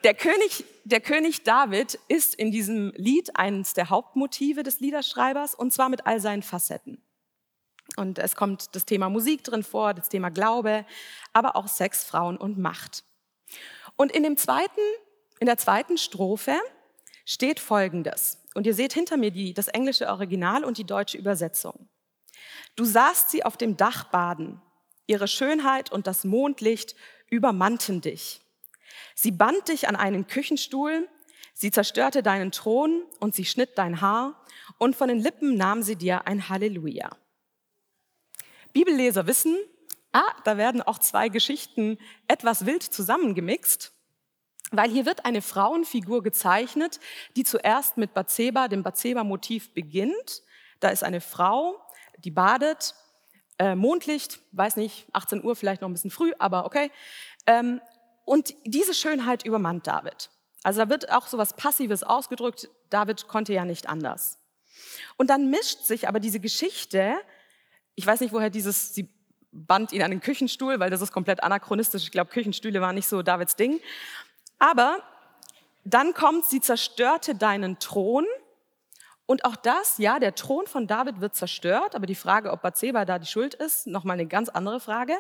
Der 0.06 0.14
König, 0.14 0.66
der 0.84 1.02
König 1.02 1.42
David 1.42 1.98
ist 2.08 2.36
in 2.36 2.52
diesem 2.52 2.94
Lied 2.96 3.36
eines 3.38 3.74
der 3.74 3.90
Hauptmotive 3.90 4.62
des 4.62 4.80
Liederschreibers 4.80 5.56
und 5.56 5.74
zwar 5.74 5.90
mit 5.90 6.06
all 6.06 6.20
seinen 6.20 6.44
Facetten. 6.44 7.02
Und 7.96 8.20
es 8.20 8.36
kommt 8.36 8.76
das 8.76 8.86
Thema 8.86 9.10
Musik 9.10 9.44
drin 9.44 9.64
vor, 9.64 9.96
das 9.96 10.08
Thema 10.08 10.30
Glaube, 10.30 10.86
aber 11.34 11.56
auch 11.56 11.68
Sex, 11.68 12.04
Frauen 12.04 12.38
und 12.38 12.60
Macht. 12.60 13.04
Und 13.96 14.12
in 14.12 14.22
dem 14.22 14.38
zweiten, 14.38 14.80
in 15.40 15.48
der 15.48 15.58
zweiten 15.58 15.98
Strophe 15.98 16.54
steht 17.26 17.60
Folgendes. 17.60 18.44
Und 18.54 18.68
ihr 18.68 18.76
seht 18.76 18.94
hinter 18.94 19.18
mir 19.18 19.32
die, 19.32 19.56
das 19.56 19.70
englische 19.70 20.08
Original 20.08 20.64
und 20.64 20.78
die 20.78 20.86
deutsche 20.86 21.18
Übersetzung. 21.18 21.90
Du 22.76 22.86
sahst 22.86 23.32
sie 23.32 23.44
auf 23.44 23.58
dem 23.58 23.76
Dach 23.76 24.04
baden. 24.12 24.62
Ihre 25.08 25.28
Schönheit 25.28 25.92
und 25.92 26.06
das 26.06 26.26
Mondlicht 26.26 26.96
übermannten 27.28 28.02
dich. 28.02 28.45
Sie 29.16 29.32
band 29.32 29.70
dich 29.70 29.88
an 29.88 29.96
einen 29.96 30.28
Küchenstuhl, 30.28 31.10
sie 31.54 31.72
zerstörte 31.72 32.22
deinen 32.22 32.52
Thron 32.52 33.04
und 33.20 33.34
sie 33.34 33.46
schnitt 33.46 33.78
dein 33.78 34.02
Haar 34.02 34.46
und 34.78 34.96
von 34.96 35.08
den 35.08 35.20
Lippen 35.20 35.56
nahm 35.56 35.82
sie 35.82 35.96
dir 35.96 36.28
ein 36.28 36.50
Halleluja. 36.50 37.10
Bibelleser 38.74 39.26
wissen, 39.26 39.58
ah, 40.12 40.34
da 40.44 40.58
werden 40.58 40.82
auch 40.82 41.00
zwei 41.00 41.30
Geschichten 41.30 41.98
etwas 42.28 42.66
wild 42.66 42.84
zusammengemixt, 42.84 43.94
weil 44.72 44.90
hier 44.90 45.06
wird 45.06 45.24
eine 45.24 45.42
Frauenfigur 45.42 46.22
gezeichnet, 46.22 47.00
die 47.38 47.46
zuerst 47.46 47.96
mit 47.96 48.14
Bathseba, 48.14 48.68
dem 48.68 48.84
Bathseba-Motiv 48.84 49.74
beginnt. 49.74 50.44
Da 50.82 50.90
ist 50.90 51.06
eine 51.06 51.22
Frau, 51.22 51.82
die 52.18 52.32
badet, 52.32 52.96
äh, 53.60 53.76
Mondlicht, 53.76 54.40
weiß 54.52 54.76
nicht, 54.76 55.08
18 55.14 55.42
Uhr 55.42 55.56
vielleicht 55.56 55.82
noch 55.82 55.88
ein 55.88 55.94
bisschen 55.94 56.12
früh, 56.12 56.34
aber 56.38 56.66
okay. 56.66 56.92
Ähm, 57.48 57.80
und 58.26 58.54
diese 58.66 58.94
Schönheit 58.94 59.46
übermannt 59.46 59.88
David. 59.88 60.30
Also 60.64 60.80
da 60.80 60.90
wird 60.90 61.12
auch 61.12 61.28
so 61.28 61.38
was 61.38 61.56
Passives 61.56 62.04
ausgedrückt. 62.04 62.70
David 62.90 63.28
konnte 63.28 63.54
ja 63.54 63.66
nicht 63.66 63.88
anders. 63.88 64.40
Und 65.16 65.30
dann 65.30 65.50
mischt 65.50 65.84
sich 65.84 66.08
aber 66.08 66.20
diese 66.20 66.40
Geschichte, 66.40 67.16
ich 67.94 68.06
weiß 68.06 68.20
nicht, 68.20 68.34
woher 68.34 68.50
dieses, 68.50 68.94
sie 68.94 69.08
band 69.52 69.94
ihn 69.94 70.02
an 70.02 70.12
den 70.12 70.22
Küchenstuhl, 70.22 70.80
weil 70.80 70.90
das 70.90 71.02
ist 71.02 71.12
komplett 71.12 71.44
anachronistisch. 71.44 72.04
Ich 72.04 72.12
glaube, 72.12 72.32
Küchenstühle 72.32 72.82
waren 72.82 72.96
nicht 72.96 73.08
so 73.08 73.22
Davids 73.22 73.56
Ding. 73.56 73.80
Aber 74.60 74.98
dann 75.86 76.14
kommt, 76.14 76.46
sie 76.46 76.60
zerstörte 76.60 77.36
deinen 77.36 77.80
Thron. 77.80 78.26
Und 79.28 79.46
auch 79.46 79.56
das, 79.56 79.98
ja, 79.98 80.20
der 80.20 80.36
Thron 80.36 80.68
von 80.68 80.88
David 80.88 81.22
wird 81.22 81.36
zerstört, 81.36 81.96
aber 81.96 82.06
die 82.06 82.16
Frage, 82.16 82.52
ob 82.52 82.62
Bathseba 82.62 83.06
da 83.06 83.18
die 83.18 83.28
Schuld 83.28 83.54
ist, 83.54 83.88
nochmal 83.88 84.16
eine 84.16 84.28
ganz 84.28 84.50
andere 84.50 84.80
Frage. 84.80 85.16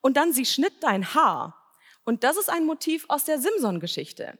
Und 0.00 0.16
dann, 0.16 0.32
sie 0.32 0.46
schnitt 0.46 0.82
dein 0.82 1.14
Haar. 1.14 1.54
Und 2.08 2.24
das 2.24 2.38
ist 2.38 2.48
ein 2.48 2.64
Motiv 2.64 3.04
aus 3.08 3.24
der 3.26 3.38
Simson-Geschichte, 3.38 4.38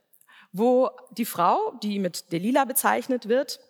wo 0.52 0.88
die 1.10 1.26
Frau, 1.26 1.74
die 1.82 1.98
mit 1.98 2.32
Delila 2.32 2.64
bezeichnet 2.64 3.28
wird, 3.28 3.60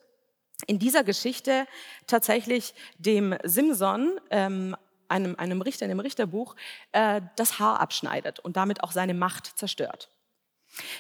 in 0.69 0.79
dieser 0.79 1.03
Geschichte 1.03 1.67
tatsächlich 2.07 2.75
dem 2.99 3.37
Simson, 3.43 4.21
ähm, 4.31 4.77
einem, 5.09 5.35
einem 5.35 5.63
Richter 5.63 5.85
in 5.85 5.89
dem 5.89 5.99
Richterbuch, 5.99 6.55
äh, 6.93 7.23
das 7.35 7.59
Haar 7.59 7.81
abschneidet 7.81 8.39
und 8.39 8.57
damit 8.57 8.85
auch 8.85 8.93
seine 8.93 9.15
Macht 9.15 9.59
zerstört. 9.59 10.13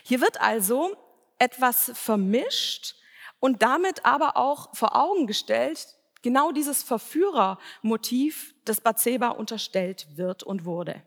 Hier 0.02 0.20
wird 0.20 0.40
also 0.40 0.96
etwas 1.38 1.92
vermischt 1.94 2.96
und 3.38 3.62
damit 3.62 4.04
aber 4.04 4.36
auch 4.36 4.74
vor 4.74 4.96
Augen 4.96 5.28
gestellt, 5.28 5.86
genau 6.22 6.50
dieses 6.50 6.82
Verführermotiv, 6.82 8.56
das 8.64 8.80
Bathseba 8.80 9.28
unterstellt 9.28 10.08
wird 10.16 10.42
und 10.42 10.64
wurde. 10.64 11.00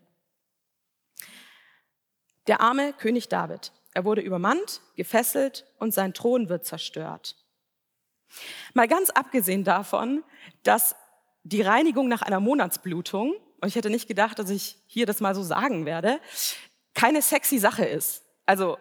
Der 2.46 2.60
arme 2.60 2.92
König 2.92 3.28
David. 3.28 3.72
Er 3.94 4.04
wurde 4.04 4.22
übermannt, 4.22 4.80
gefesselt 4.96 5.66
und 5.78 5.92
sein 5.92 6.14
Thron 6.14 6.48
wird 6.48 6.64
zerstört. 6.64 7.36
Mal 8.74 8.88
ganz 8.88 9.10
abgesehen 9.10 9.64
davon, 9.64 10.24
dass 10.62 10.96
die 11.44 11.62
Reinigung 11.62 12.08
nach 12.08 12.22
einer 12.22 12.40
Monatsblutung, 12.40 13.34
und 13.60 13.68
ich 13.68 13.76
hätte 13.76 13.90
nicht 13.90 14.08
gedacht, 14.08 14.38
dass 14.38 14.50
ich 14.50 14.78
hier 14.86 15.06
das 15.06 15.20
mal 15.20 15.34
so 15.34 15.42
sagen 15.42 15.86
werde, 15.86 16.20
keine 16.94 17.22
sexy 17.22 17.58
Sache 17.58 17.84
ist. 17.84 18.24
Also 18.46 18.78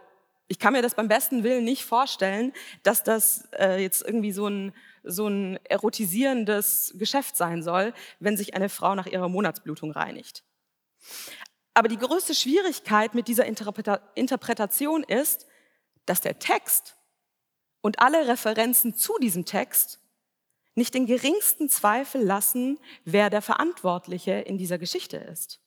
ich 0.48 0.60
kann 0.60 0.74
mir 0.74 0.82
das 0.82 0.96
beim 0.96 1.08
besten 1.08 1.44
Willen 1.44 1.64
nicht 1.64 1.86
vorstellen, 1.86 2.54
dass 2.84 3.04
das 3.04 3.48
äh, 3.58 3.82
jetzt 3.82 4.02
irgendwie 4.02 4.32
so 4.32 4.48
ein, 4.48 4.74
so 5.04 5.28
ein 5.28 5.60
erotisierendes 5.66 6.94
Geschäft 6.98 7.38
sein 7.38 7.64
soll, 7.64 7.94
wenn 8.20 8.38
sich 8.38 8.54
eine 8.54 8.70
Frau 8.70 8.96
nach 8.96 9.08
ihrer 9.08 9.30
Monatsblutung 9.30 9.92
reinigt. 9.92 10.44
Aber 11.74 11.88
die 11.88 11.98
größte 11.98 12.36
Schwierigkeit 12.36 13.14
mit 13.14 13.28
dieser 13.28 13.46
Interpretation 13.46 15.04
ist, 15.04 15.48
dass 16.06 16.22
der 16.22 16.40
Text 16.40 16.98
und 17.82 18.00
alle 18.00 18.28
Referenzen 18.28 18.96
zu 18.96 19.18
diesem 19.20 19.46
Text 19.46 20.00
nicht 20.76 20.94
den 20.94 21.06
geringsten 21.06 21.70
Zweifel 21.70 22.22
lassen, 22.22 22.80
wer 23.04 23.30
der 23.30 23.42
Verantwortliche 23.42 24.32
in 24.32 24.58
dieser 24.58 24.78
Geschichte 24.78 25.18
ist. 25.18 25.60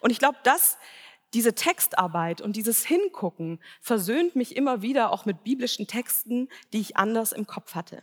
Und 0.00 0.10
ich 0.10 0.18
glaube, 0.18 0.38
dass 0.44 0.78
diese 1.34 1.54
Textarbeit 1.54 2.40
und 2.40 2.54
dieses 2.54 2.84
Hingucken 2.84 3.60
versöhnt 3.80 4.36
mich 4.36 4.56
immer 4.56 4.82
wieder 4.82 5.10
auch 5.10 5.24
mit 5.24 5.42
biblischen 5.42 5.86
Texten, 5.86 6.48
die 6.72 6.80
ich 6.80 6.96
anders 6.96 7.32
im 7.32 7.46
Kopf 7.46 7.74
hatte. 7.74 8.02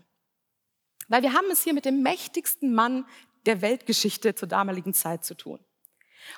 Weil 1.08 1.24
wir 1.24 1.34
haben 1.34 1.50
es 1.50 1.64
hier 1.64 1.74
mit 1.74 1.86
dem 1.86 2.04
mächtigsten 2.04 2.74
Mann 2.74 3.06
der 3.46 3.62
Weltgeschichte 3.62 4.36
zur 4.36 4.48
damaligen 4.48 4.94
Zeit 4.94 5.24
zu 5.24 5.36
tun. 5.36 5.60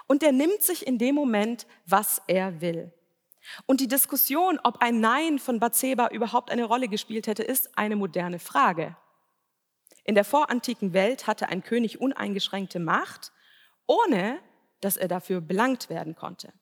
Und 0.07 0.23
er 0.23 0.31
nimmt 0.31 0.61
sich 0.61 0.85
in 0.87 0.97
dem 0.97 1.15
Moment, 1.15 1.67
was 1.85 2.21
er 2.27 2.61
will. 2.61 2.91
Und 3.65 3.81
die 3.81 3.87
Diskussion, 3.87 4.59
ob 4.63 4.81
ein 4.81 4.99
Nein 4.99 5.39
von 5.39 5.59
Bathseba 5.59 6.07
überhaupt 6.07 6.49
eine 6.49 6.63
Rolle 6.63 6.87
gespielt 6.87 7.27
hätte, 7.27 7.43
ist 7.43 7.77
eine 7.77 7.95
moderne 7.95 8.39
Frage. 8.39 8.95
In 10.05 10.15
der 10.15 10.25
vorantiken 10.25 10.93
Welt 10.93 11.27
hatte 11.27 11.49
ein 11.49 11.63
König 11.63 11.99
uneingeschränkte 11.99 12.79
Macht, 12.79 13.31
ohne 13.85 14.39
dass 14.81 14.97
er 14.97 15.07
dafür 15.07 15.41
belangt 15.41 15.89
werden 15.89 16.15
konnte. 16.15 16.53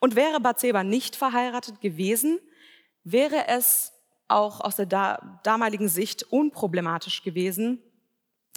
Und 0.00 0.16
wäre 0.16 0.40
Bathseba 0.40 0.84
nicht 0.84 1.16
verheiratet 1.16 1.80
gewesen, 1.80 2.38
wäre 3.04 3.48
es 3.48 3.92
auch 4.28 4.60
aus 4.60 4.76
der 4.76 4.86
damaligen 5.44 5.88
Sicht 5.88 6.24
unproblematisch 6.24 7.22
gewesen, 7.22 7.82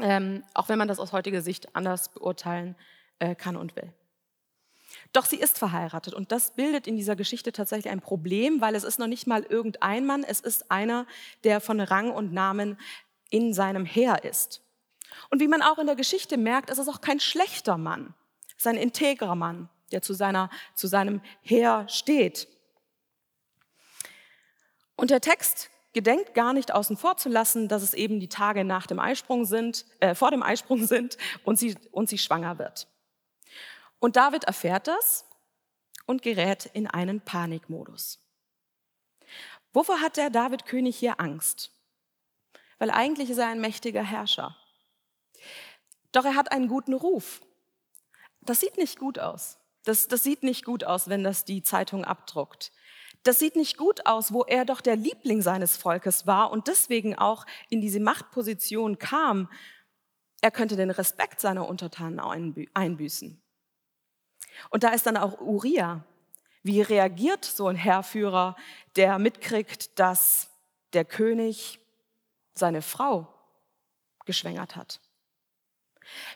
ähm, 0.02 0.44
auch 0.54 0.70
wenn 0.70 0.80
man 0.80 0.88
das 0.88 1.00
aus 1.00 1.12
heutiger 1.12 1.42
Sicht 1.42 1.76
anders 1.76 2.10
beurteilen 2.10 2.76
äh, 3.20 3.36
kann 3.36 3.56
und 3.56 3.76
will. 3.76 3.94
Doch 5.14 5.26
sie 5.26 5.38
ist 5.38 5.58
verheiratet 5.58 6.14
und 6.14 6.32
das 6.32 6.52
bildet 6.52 6.88
in 6.88 6.96
dieser 6.96 7.16
Geschichte 7.16 7.52
tatsächlich 7.52 7.92
ein 7.92 8.02
Problem, 8.02 8.62
weil 8.62 8.76
es 8.76 8.84
ist 8.84 9.00
noch 9.00 9.08
nicht 9.08 9.28
mal 9.28 9.44
irgendein 9.44 10.06
Mann, 10.06 10.24
es 10.24 10.40
ist 10.40 10.72
einer, 10.72 11.06
der 11.44 11.62
von 11.62 11.80
Rang 11.80 12.12
und 12.12 12.34
Namen 12.34 12.80
in 13.30 13.54
seinem 13.54 13.86
Heer 13.86 14.24
ist. 14.24 14.62
Und 15.30 15.40
wie 15.40 15.48
man 15.48 15.62
auch 15.62 15.80
in 15.80 15.88
der 15.88 15.96
Geschichte 15.96 16.38
merkt, 16.38 16.70
ist 16.70 16.78
es 16.78 16.88
auch 16.88 17.02
kein 17.02 17.20
schlechter 17.20 17.78
Mann, 17.78 18.14
es 18.50 18.66
ist 18.66 18.68
ein 18.68 18.78
integrer 18.78 19.36
Mann, 19.36 19.70
der 19.92 20.02
zu, 20.02 20.14
seiner, 20.14 20.50
zu 20.76 20.88
seinem 20.88 21.22
Heer 21.42 21.86
steht. 21.88 22.48
Und 24.96 25.12
der 25.12 25.22
Text 25.22 25.70
gedenkt 25.94 26.34
gar 26.34 26.54
nicht 26.54 26.74
außen 26.74 26.98
vor 26.98 27.18
zu 27.18 27.30
lassen, 27.30 27.68
dass 27.68 27.82
es 27.82 27.94
eben 27.94 28.20
die 28.20 28.30
Tage 28.30 28.64
nach 28.64 28.86
dem 28.86 29.00
Eisprung 29.00 29.46
sind, 29.46 29.86
äh, 30.02 30.14
vor 30.14 30.30
dem 30.30 30.44
Eisprung 30.44 30.86
sind 30.88 31.18
und 31.44 31.58
sie, 31.58 31.76
und 31.92 32.10
sie 32.10 32.18
schwanger 32.18 32.60
wird. 32.60 32.88
Und 34.00 34.16
David 34.16 34.46
erfährt 34.46 34.88
das 34.88 35.26
und 36.06 36.22
gerät 36.22 36.66
in 36.66 36.88
einen 36.88 37.22
Panikmodus. 37.22 38.20
Wovor 39.74 40.02
hat 40.02 40.18
der 40.18 40.30
David 40.30 40.66
König 40.66 40.98
hier 40.98 41.20
Angst? 41.20 41.72
Weil 42.80 42.92
eigentlich 42.92 43.30
ist 43.30 43.38
er 43.38 43.48
ein 43.48 43.62
mächtiger 43.62 44.04
Herrscher. 44.04 44.56
Doch 46.12 46.26
er 46.26 46.36
hat 46.36 46.52
einen 46.52 46.68
guten 46.68 46.94
Ruf. 46.94 47.42
Das 48.42 48.62
sieht 48.62 48.78
nicht 48.78 48.98
gut 48.98 49.20
aus. 49.20 49.58
Das, 49.84 50.08
das 50.08 50.24
sieht 50.24 50.44
nicht 50.44 50.66
gut 50.66 50.84
aus, 50.84 51.10
wenn 51.10 51.24
das 51.24 51.46
die 51.46 51.62
Zeitung 51.62 52.06
abdruckt. 52.06 52.72
Das 53.24 53.38
sieht 53.38 53.56
nicht 53.56 53.78
gut 53.78 54.06
aus, 54.06 54.32
wo 54.32 54.44
er 54.44 54.66
doch 54.66 54.82
der 54.82 54.96
Liebling 54.96 55.42
seines 55.42 55.78
Volkes 55.78 56.26
war 56.26 56.52
und 56.52 56.68
deswegen 56.68 57.16
auch 57.16 57.46
in 57.70 57.82
diese 57.82 58.00
Machtposition 58.00 58.98
kam. 58.98 59.50
Er 60.42 60.52
könnte 60.52 60.78
den 60.78 60.90
Respekt 60.90 61.42
seiner 61.42 61.68
Untertanen 61.68 62.20
einbüßen. 62.74 63.42
Und 64.70 64.84
da 64.84 64.90
ist 64.90 65.06
dann 65.06 65.18
auch 65.18 65.40
Uriah. 65.40 66.04
Wie 66.64 66.82
reagiert 66.82 67.46
so 67.46 67.68
ein 67.68 67.76
Herrführer, 67.76 68.56
der 68.96 69.18
mitkriegt, 69.20 69.98
dass 69.98 70.50
der 70.94 71.06
König 71.06 71.80
seine 72.54 72.82
Frau 72.82 73.34
geschwängert 74.26 74.76
hat? 74.76 75.00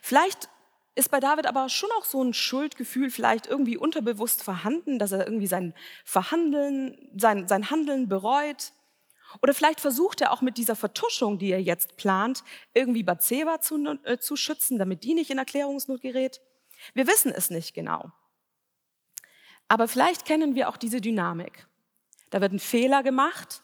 Vielleicht 0.02 0.48
ist 0.94 1.10
bei 1.10 1.20
David 1.20 1.46
aber 1.46 1.68
schon 1.68 1.90
auch 1.98 2.04
so 2.04 2.22
ein 2.22 2.34
Schuldgefühl 2.34 3.10
vielleicht 3.10 3.46
irgendwie 3.46 3.76
unterbewusst 3.76 4.42
vorhanden, 4.42 4.98
dass 4.98 5.12
er 5.12 5.26
irgendwie 5.26 5.48
sein 5.48 5.74
Verhandeln, 6.04 7.10
sein, 7.16 7.48
sein 7.48 7.70
Handeln 7.70 8.08
bereut. 8.08 8.72
Oder 9.42 9.54
vielleicht 9.54 9.80
versucht 9.80 10.20
er 10.20 10.32
auch 10.32 10.40
mit 10.40 10.56
dieser 10.56 10.76
Vertuschung, 10.76 11.38
die 11.38 11.50
er 11.50 11.60
jetzt 11.60 11.96
plant, 11.96 12.44
irgendwie 12.72 13.02
Bathseba 13.02 13.60
zu, 13.60 13.84
äh, 14.04 14.18
zu 14.18 14.36
schützen, 14.36 14.78
damit 14.78 15.02
die 15.02 15.14
nicht 15.14 15.30
in 15.30 15.38
Erklärungsnot 15.38 16.00
gerät. 16.00 16.40
Wir 16.92 17.06
wissen 17.06 17.32
es 17.32 17.50
nicht 17.50 17.74
genau. 17.74 18.12
Aber 19.68 19.88
vielleicht 19.88 20.24
kennen 20.24 20.54
wir 20.54 20.68
auch 20.68 20.76
diese 20.76 21.00
Dynamik. 21.00 21.66
Da 22.30 22.40
wird 22.40 22.52
ein 22.52 22.60
Fehler 22.60 23.02
gemacht 23.02 23.62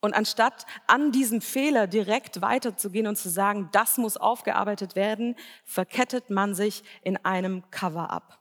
und 0.00 0.14
anstatt 0.14 0.66
an 0.86 1.10
diesem 1.10 1.40
Fehler 1.40 1.86
direkt 1.86 2.40
weiterzugehen 2.40 3.06
und 3.06 3.16
zu 3.16 3.28
sagen, 3.28 3.68
das 3.72 3.98
muss 3.98 4.16
aufgearbeitet 4.16 4.94
werden, 4.94 5.36
verkettet 5.64 6.30
man 6.30 6.54
sich 6.54 6.84
in 7.02 7.16
einem 7.24 7.68
Cover-up. 7.70 8.38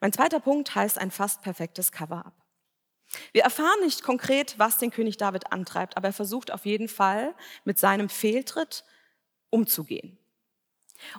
Mein 0.00 0.12
zweiter 0.12 0.40
Punkt 0.40 0.74
heißt 0.74 0.98
ein 0.98 1.10
fast 1.10 1.42
perfektes 1.42 1.92
Cover-up. 1.92 2.34
Wir 3.32 3.42
erfahren 3.42 3.80
nicht 3.82 4.02
konkret, 4.02 4.58
was 4.58 4.78
den 4.78 4.90
König 4.90 5.16
David 5.16 5.50
antreibt, 5.50 5.96
aber 5.96 6.08
er 6.08 6.12
versucht 6.12 6.52
auf 6.52 6.66
jeden 6.66 6.88
Fall 6.88 7.34
mit 7.64 7.78
seinem 7.78 8.08
Fehltritt 8.08 8.84
umzugehen. 9.50 10.18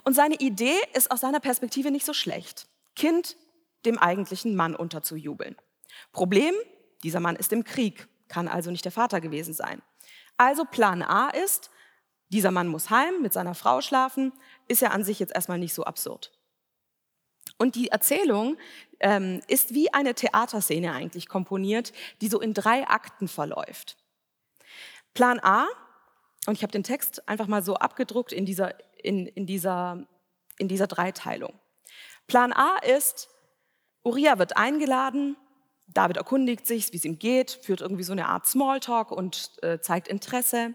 Und 0.04 0.14
seine 0.14 0.36
Idee 0.36 0.76
ist 0.94 1.10
aus 1.10 1.20
seiner 1.20 1.40
Perspektive 1.40 1.90
nicht 1.90 2.06
so 2.06 2.12
schlecht. 2.12 2.68
Kind 2.96 3.36
dem 3.84 3.98
eigentlichen 3.98 4.54
Mann 4.54 4.74
unterzujubeln. 4.76 5.56
Problem, 6.12 6.54
dieser 7.02 7.20
Mann 7.20 7.36
ist 7.36 7.52
im 7.52 7.64
Krieg 7.64 8.08
kann 8.28 8.48
also 8.48 8.70
nicht 8.70 8.84
der 8.84 8.92
Vater 8.92 9.20
gewesen 9.20 9.54
sein. 9.54 9.82
Also 10.36 10.64
Plan 10.64 11.02
A 11.02 11.28
ist, 11.30 11.70
dieser 12.28 12.50
Mann 12.50 12.68
muss 12.68 12.88
heim, 12.88 13.20
mit 13.22 13.32
seiner 13.32 13.54
Frau 13.54 13.80
schlafen, 13.80 14.32
ist 14.68 14.82
ja 14.82 14.90
an 14.90 15.04
sich 15.04 15.18
jetzt 15.18 15.34
erstmal 15.34 15.58
nicht 15.58 15.74
so 15.74 15.84
absurd. 15.84 16.32
Und 17.58 17.74
die 17.74 17.88
Erzählung 17.88 18.56
ähm, 19.00 19.42
ist 19.48 19.74
wie 19.74 19.92
eine 19.92 20.14
Theaterszene 20.14 20.92
eigentlich 20.92 21.28
komponiert, 21.28 21.92
die 22.20 22.28
so 22.28 22.40
in 22.40 22.54
drei 22.54 22.86
Akten 22.86 23.28
verläuft. 23.28 23.98
Plan 25.12 25.40
A, 25.40 25.66
und 26.46 26.54
ich 26.54 26.62
habe 26.62 26.72
den 26.72 26.84
Text 26.84 27.28
einfach 27.28 27.48
mal 27.48 27.62
so 27.62 27.74
abgedruckt 27.74 28.32
in 28.32 28.46
dieser, 28.46 28.74
in, 29.02 29.26
in 29.26 29.46
dieser, 29.46 30.06
in 30.58 30.68
dieser 30.68 30.86
Dreiteilung. 30.86 31.58
Plan 32.26 32.52
A 32.52 32.78
ist, 32.78 33.28
Uriah 34.02 34.38
wird 34.38 34.56
eingeladen, 34.56 35.36
David 35.88 36.16
erkundigt 36.16 36.66
sich, 36.66 36.92
wie 36.92 36.96
es 36.96 37.04
ihm 37.04 37.18
geht, 37.18 37.58
führt 37.62 37.80
irgendwie 37.80 38.04
so 38.04 38.12
eine 38.12 38.28
Art 38.28 38.46
Smalltalk 38.46 39.10
und 39.10 39.52
äh, 39.62 39.80
zeigt 39.80 40.08
Interesse 40.08 40.74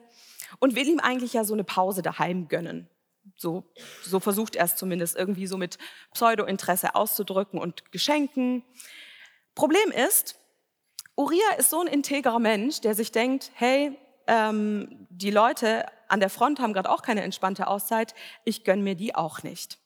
und 0.60 0.76
will 0.76 0.88
ihm 0.88 1.00
eigentlich 1.00 1.34
ja 1.34 1.44
so 1.44 1.54
eine 1.54 1.64
Pause 1.64 2.02
daheim 2.02 2.48
gönnen. 2.48 2.90
So, 3.38 3.64
so 4.04 4.20
versucht 4.20 4.56
er 4.56 4.66
es 4.66 4.76
zumindest 4.76 5.16
irgendwie 5.16 5.48
so 5.48 5.58
mit 5.58 5.78
Pseudo-Interesse 6.14 6.96
auszudrücken 6.96 7.60
und 7.60 7.92
Geschenken. 7.92 8.64
Problem 9.56 9.92
ist, 9.92 10.38
Uriah 11.16 11.56
ist 11.58 11.70
so 11.70 11.80
ein 11.80 11.88
integrer 11.88 12.40
Mensch, 12.40 12.82
der 12.82 12.94
sich 12.94 13.12
denkt, 13.12 13.52
hey, 13.56 13.98
ähm, 14.28 15.08
die 15.10 15.32
Leute 15.32 15.86
an 16.08 16.20
der 16.20 16.30
Front 16.30 16.60
haben 16.60 16.74
gerade 16.74 16.90
auch 16.90 17.02
keine 17.02 17.24
entspannte 17.24 17.68
Auszeit, 17.68 18.16
ich 18.44 18.64
gönne 18.64 18.84
mir 18.84 18.96
die 18.96 19.16
auch 19.16 19.44
nicht. 19.44 19.80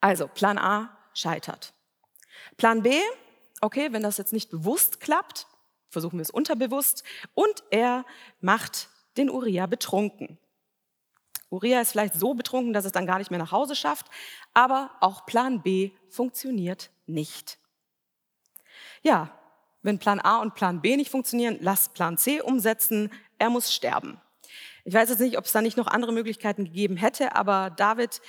Also, 0.00 0.28
Plan 0.28 0.58
A 0.58 0.96
scheitert. 1.14 1.72
Plan 2.56 2.82
B, 2.82 2.98
okay, 3.60 3.92
wenn 3.92 4.02
das 4.02 4.18
jetzt 4.18 4.32
nicht 4.32 4.50
bewusst 4.50 5.00
klappt, 5.00 5.46
versuchen 5.88 6.18
wir 6.18 6.22
es 6.22 6.30
unterbewusst. 6.30 7.04
Und 7.34 7.64
er 7.70 8.04
macht 8.40 8.88
den 9.16 9.30
Uriah 9.30 9.66
betrunken. 9.66 10.38
Uriah 11.50 11.80
ist 11.80 11.92
vielleicht 11.92 12.14
so 12.14 12.34
betrunken, 12.34 12.72
dass 12.72 12.84
es 12.84 12.92
dann 12.92 13.06
gar 13.06 13.18
nicht 13.18 13.30
mehr 13.30 13.40
nach 13.40 13.52
Hause 13.52 13.74
schafft, 13.74 14.06
aber 14.54 14.90
auch 15.00 15.26
Plan 15.26 15.62
B 15.62 15.90
funktioniert 16.08 16.90
nicht. 17.06 17.58
Ja, 19.02 19.36
wenn 19.82 19.98
Plan 19.98 20.20
A 20.20 20.40
und 20.40 20.54
Plan 20.54 20.80
B 20.80 20.96
nicht 20.96 21.10
funktionieren, 21.10 21.58
lass 21.60 21.88
Plan 21.90 22.18
C 22.18 22.40
umsetzen, 22.40 23.10
er 23.38 23.50
muss 23.50 23.72
sterben. 23.72 24.20
Ich 24.84 24.94
weiß 24.94 25.10
jetzt 25.10 25.20
nicht, 25.20 25.38
ob 25.38 25.44
es 25.44 25.52
da 25.52 25.62
nicht 25.62 25.76
noch 25.76 25.86
andere 25.86 26.12
Möglichkeiten 26.12 26.64
gegeben 26.64 26.96
hätte, 26.96 27.34
aber 27.36 27.70
David 27.70 28.20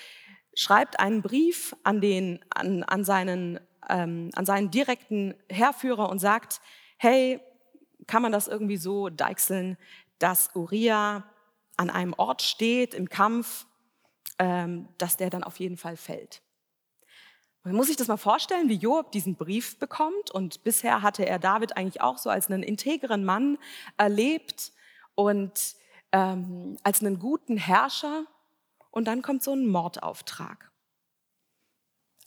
schreibt 0.54 1.00
einen 1.00 1.22
Brief 1.22 1.76
an, 1.84 2.02
den, 2.02 2.44
an, 2.50 2.84
an 2.84 3.04
seinen 3.04 3.60
ähm, 3.90 4.30
an 4.36 4.46
seinen 4.46 4.72
direkten 4.72 5.36
Herrführer 5.50 6.10
und 6.10 6.20
sagt, 6.20 6.62
hey, 6.98 7.40
kann 8.08 8.22
man 8.22 8.32
das 8.32 8.48
irgendwie 8.48 8.78
so 8.78 9.10
deichseln, 9.10 9.78
dass 10.20 10.56
Uriah 10.56 11.24
an 11.78 11.90
einem 11.90 12.14
Ort 12.14 12.42
steht 12.42 12.94
im 12.94 13.10
Kampf, 13.10 13.66
ähm, 14.40 14.88
dass 14.98 15.18
der 15.18 15.30
dann 15.30 15.44
auf 15.44 15.60
jeden 15.60 15.78
Fall 15.78 15.98
fällt. 15.98 16.42
Man 17.64 17.76
muss 17.76 17.88
sich 17.88 17.98
das 17.98 18.08
mal 18.08 18.18
vorstellen, 18.18 18.70
wie 18.70 18.76
Joab 18.76 19.12
diesen 19.12 19.36
Brief 19.36 19.78
bekommt. 19.78 20.32
Und 20.32 20.64
bisher 20.64 21.02
hatte 21.02 21.26
er 21.26 21.38
David 21.38 21.78
eigentlich 21.78 22.02
auch 22.02 22.18
so 22.18 22.30
als 22.30 22.50
einen 22.50 22.64
integren 22.64 23.24
Mann 23.24 23.60
erlebt 23.98 24.72
und 25.14 25.76
ähm, 26.12 26.78
als 26.84 27.02
einen 27.02 27.20
guten 27.20 27.58
Herrscher. 27.58 28.26
Und 28.90 29.06
dann 29.06 29.22
kommt 29.22 29.44
so 29.44 29.54
ein 29.54 29.68
Mordauftrag. 29.68 30.72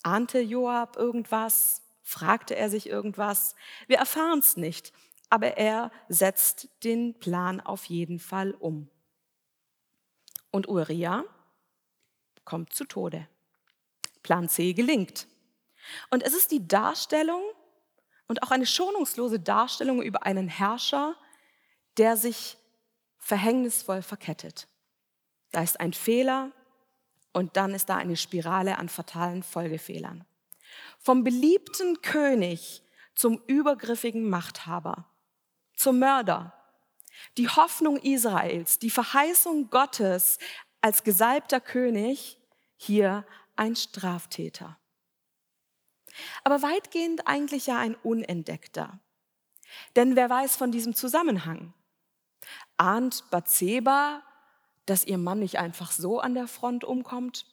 Ahnte 0.03 0.41
Joab 0.41 0.97
irgendwas? 0.97 1.83
Fragte 2.03 2.55
er 2.55 2.71
sich 2.71 2.89
irgendwas? 2.89 3.55
Wir 3.87 3.97
erfahren 3.97 4.39
es 4.39 4.57
nicht, 4.57 4.93
aber 5.31 5.57
er 5.57 5.91
setzt 6.09 6.69
den 6.85 7.19
Plan 7.19 7.61
auf 7.61 7.87
jeden 7.87 8.19
Fall 8.21 8.53
um. 8.53 8.89
Und 10.51 10.69
Uriah 10.69 11.25
kommt 12.45 12.73
zu 12.75 12.85
Tode. 12.85 13.27
Plan 14.25 14.49
C 14.49 14.73
gelingt. 14.73 15.29
Und 16.11 16.25
es 16.25 16.35
ist 16.35 16.51
die 16.51 16.67
Darstellung 16.67 17.43
und 18.27 18.43
auch 18.43 18.51
eine 18.51 18.67
schonungslose 18.67 19.39
Darstellung 19.39 20.03
über 20.03 20.27
einen 20.27 20.49
Herrscher, 20.49 21.15
der 21.97 22.17
sich 22.17 22.57
verhängnisvoll 23.19 24.03
verkettet. 24.03 24.67
Da 25.53 25.63
ist 25.63 25.79
ein 25.79 25.93
Fehler, 25.93 26.51
und 27.35 27.57
dann 27.57 27.75
ist 27.75 27.89
da 27.91 27.97
eine 27.97 28.17
Spirale 28.17 28.79
an 28.79 28.89
fatalen 28.89 29.43
Folgefehlern. 29.43 30.25
Vom 31.01 31.25
beliebten 31.25 32.01
König 32.01 32.83
zum 33.15 33.43
übergriffigen 33.47 34.31
Machthaber, 34.31 35.07
zum 35.77 35.99
Mörder. 35.99 36.55
Die 37.37 37.49
Hoffnung 37.49 37.97
Israels, 37.99 38.79
die 38.79 38.91
Verheißung 38.91 39.69
Gottes 39.69 40.39
als 40.81 41.03
gesalbter 41.03 41.61
König, 41.61 42.39
hier 42.77 43.27
ein 43.57 43.77
Straftäter. 43.77 44.79
Aber 46.45 46.63
weitgehend 46.63 47.27
eigentlich 47.27 47.67
ja 47.67 47.79
ein 47.79 47.95
Unentdeckter. 47.97 49.01
Denn 49.97 50.17
wer 50.17 50.31
weiß 50.31 50.57
von 50.57 50.71
diesem 50.71 50.95
Zusammenhang? 50.95 51.75
Ahnt 52.77 53.31
Bathseba 53.31 54.23
dass 54.87 55.05
ihr 55.05 55.19
Mann 55.19 55.39
nicht 55.39 55.59
einfach 55.59 55.93
so 55.93 56.21
an 56.21 56.35
der 56.35 56.47
Front 56.47 56.85
umkommt? 56.85 57.47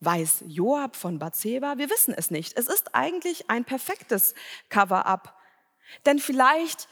Weiß 0.00 0.44
Joab 0.46 0.96
von 0.96 1.18
Bathseba? 1.18 1.78
Wir 1.78 1.90
wissen 1.90 2.14
es 2.16 2.30
nicht. 2.30 2.56
Es 2.56 2.66
ist 2.66 2.94
eigentlich 2.94 3.50
ein 3.50 3.64
perfektes 3.64 4.34
Cover-up. 4.68 5.36
Denn 6.06 6.18
vielleicht 6.18 6.88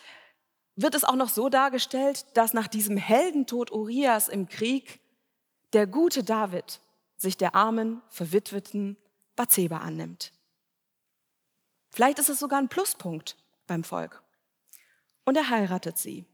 wird 0.77 0.95
es 0.95 1.05
auch 1.05 1.17
noch 1.17 1.29
so 1.29 1.49
dargestellt, 1.49 2.25
dass 2.35 2.55
nach 2.55 2.69
diesem 2.69 2.97
Heldentod 2.97 3.73
Urias 3.73 4.29
im 4.29 4.49
Krieg 4.49 5.01
der 5.73 5.87
gute 5.87 6.23
David 6.23 6.81
sich 7.21 7.37
der 7.37 7.55
armen, 7.55 8.01
verwitweten 8.09 8.97
Bathseba 9.37 9.79
annimmt. 9.79 10.33
Vielleicht 11.91 12.19
ist 12.19 12.31
es 12.31 12.39
sogar 12.39 12.59
ein 12.59 12.71
Pluspunkt 12.71 13.37
beim 13.67 13.85
Volk. 13.85 14.23
Und 15.25 15.37
er 15.37 15.51
heiratet 15.51 15.99
sie. 15.99 16.25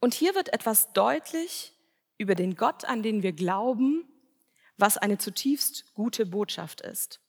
Und 0.00 0.12
hier 0.12 0.34
wird 0.34 0.52
etwas 0.52 0.92
deutlich 0.92 1.72
über 2.18 2.34
den 2.34 2.56
Gott, 2.56 2.84
an 2.84 3.04
den 3.04 3.22
wir 3.22 3.32
glauben, 3.32 4.04
was 4.76 4.98
eine 4.98 5.18
zutiefst 5.18 5.94
gute 5.94 6.26
Botschaft 6.26 6.80
ist. 6.80 7.20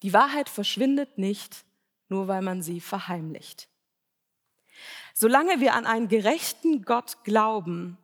Die 0.00 0.14
Wahrheit 0.14 0.48
verschwindet 0.48 1.18
nicht, 1.18 1.66
nur 2.08 2.28
weil 2.28 2.40
man 2.40 2.62
sie 2.62 2.80
verheimlicht. 2.80 3.68
Solange 5.12 5.60
wir 5.60 5.74
an 5.74 5.84
einen 5.84 6.08
gerechten 6.08 6.82
Gott 6.82 7.24
glauben, 7.24 7.98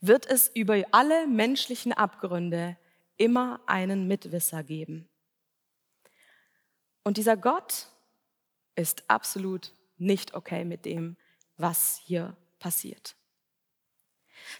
wird 0.00 0.26
es 0.26 0.48
über 0.54 0.82
alle 0.92 1.26
menschlichen 1.26 1.92
Abgründe 1.92 2.76
immer 3.16 3.60
einen 3.66 4.06
Mitwisser 4.06 4.62
geben. 4.62 5.08
Und 7.04 7.16
dieser 7.16 7.36
Gott 7.36 7.88
ist 8.76 9.08
absolut 9.08 9.72
nicht 9.96 10.34
okay 10.34 10.64
mit 10.64 10.84
dem, 10.84 11.16
was 11.56 12.00
hier 12.04 12.36
passiert. 12.58 13.16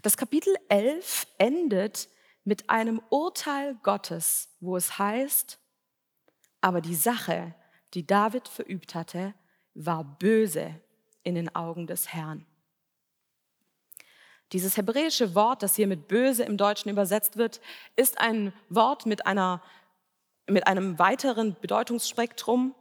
Das 0.03 0.17
Kapitel 0.17 0.55
11 0.69 1.27
endet 1.39 2.09
mit 2.45 2.69
einem 2.71 3.01
Urteil 3.11 3.77
Gottes, 3.83 4.49
wo 4.61 4.77
es 4.77 4.99
heißt, 4.99 5.59
aber 6.61 6.81
die 6.81 6.95
Sache, 6.95 7.55
die 7.95 8.07
David 8.07 8.49
verübt 8.49 8.95
hatte, 8.95 9.35
war 9.75 10.03
böse 10.03 10.81
in 11.23 11.35
den 11.35 11.55
Augen 11.55 11.87
des 11.87 12.13
Herrn. 12.13 12.47
Dieses 14.53 14.77
hebräische 14.77 15.35
Wort, 15.35 15.63
das 15.63 15.77
hier 15.77 15.87
mit 15.87 16.09
böse 16.09 16.45
im 16.45 16.57
Deutschen 16.57 16.91
übersetzt 16.91 17.37
wird, 17.37 17.61
ist 17.97 18.19
ein 18.19 18.53
Wort 18.71 19.05
mit, 19.05 19.27
einer, 19.27 19.63
mit 20.47 20.67
einem 20.67 20.99
weiteren 20.99 21.57
Bedeutungsspektrum, 21.61 22.75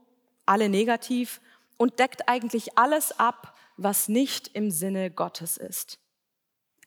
alle 0.45 0.69
negativ, 0.69 1.41
und 1.75 1.99
deckt 1.99 2.27
eigentlich 2.27 2.77
alles 2.77 3.19
ab, 3.19 3.57
was 3.75 4.07
nicht 4.07 4.49
im 4.55 4.71
Sinne 4.71 5.11
Gottes 5.11 5.57
ist. 5.57 5.99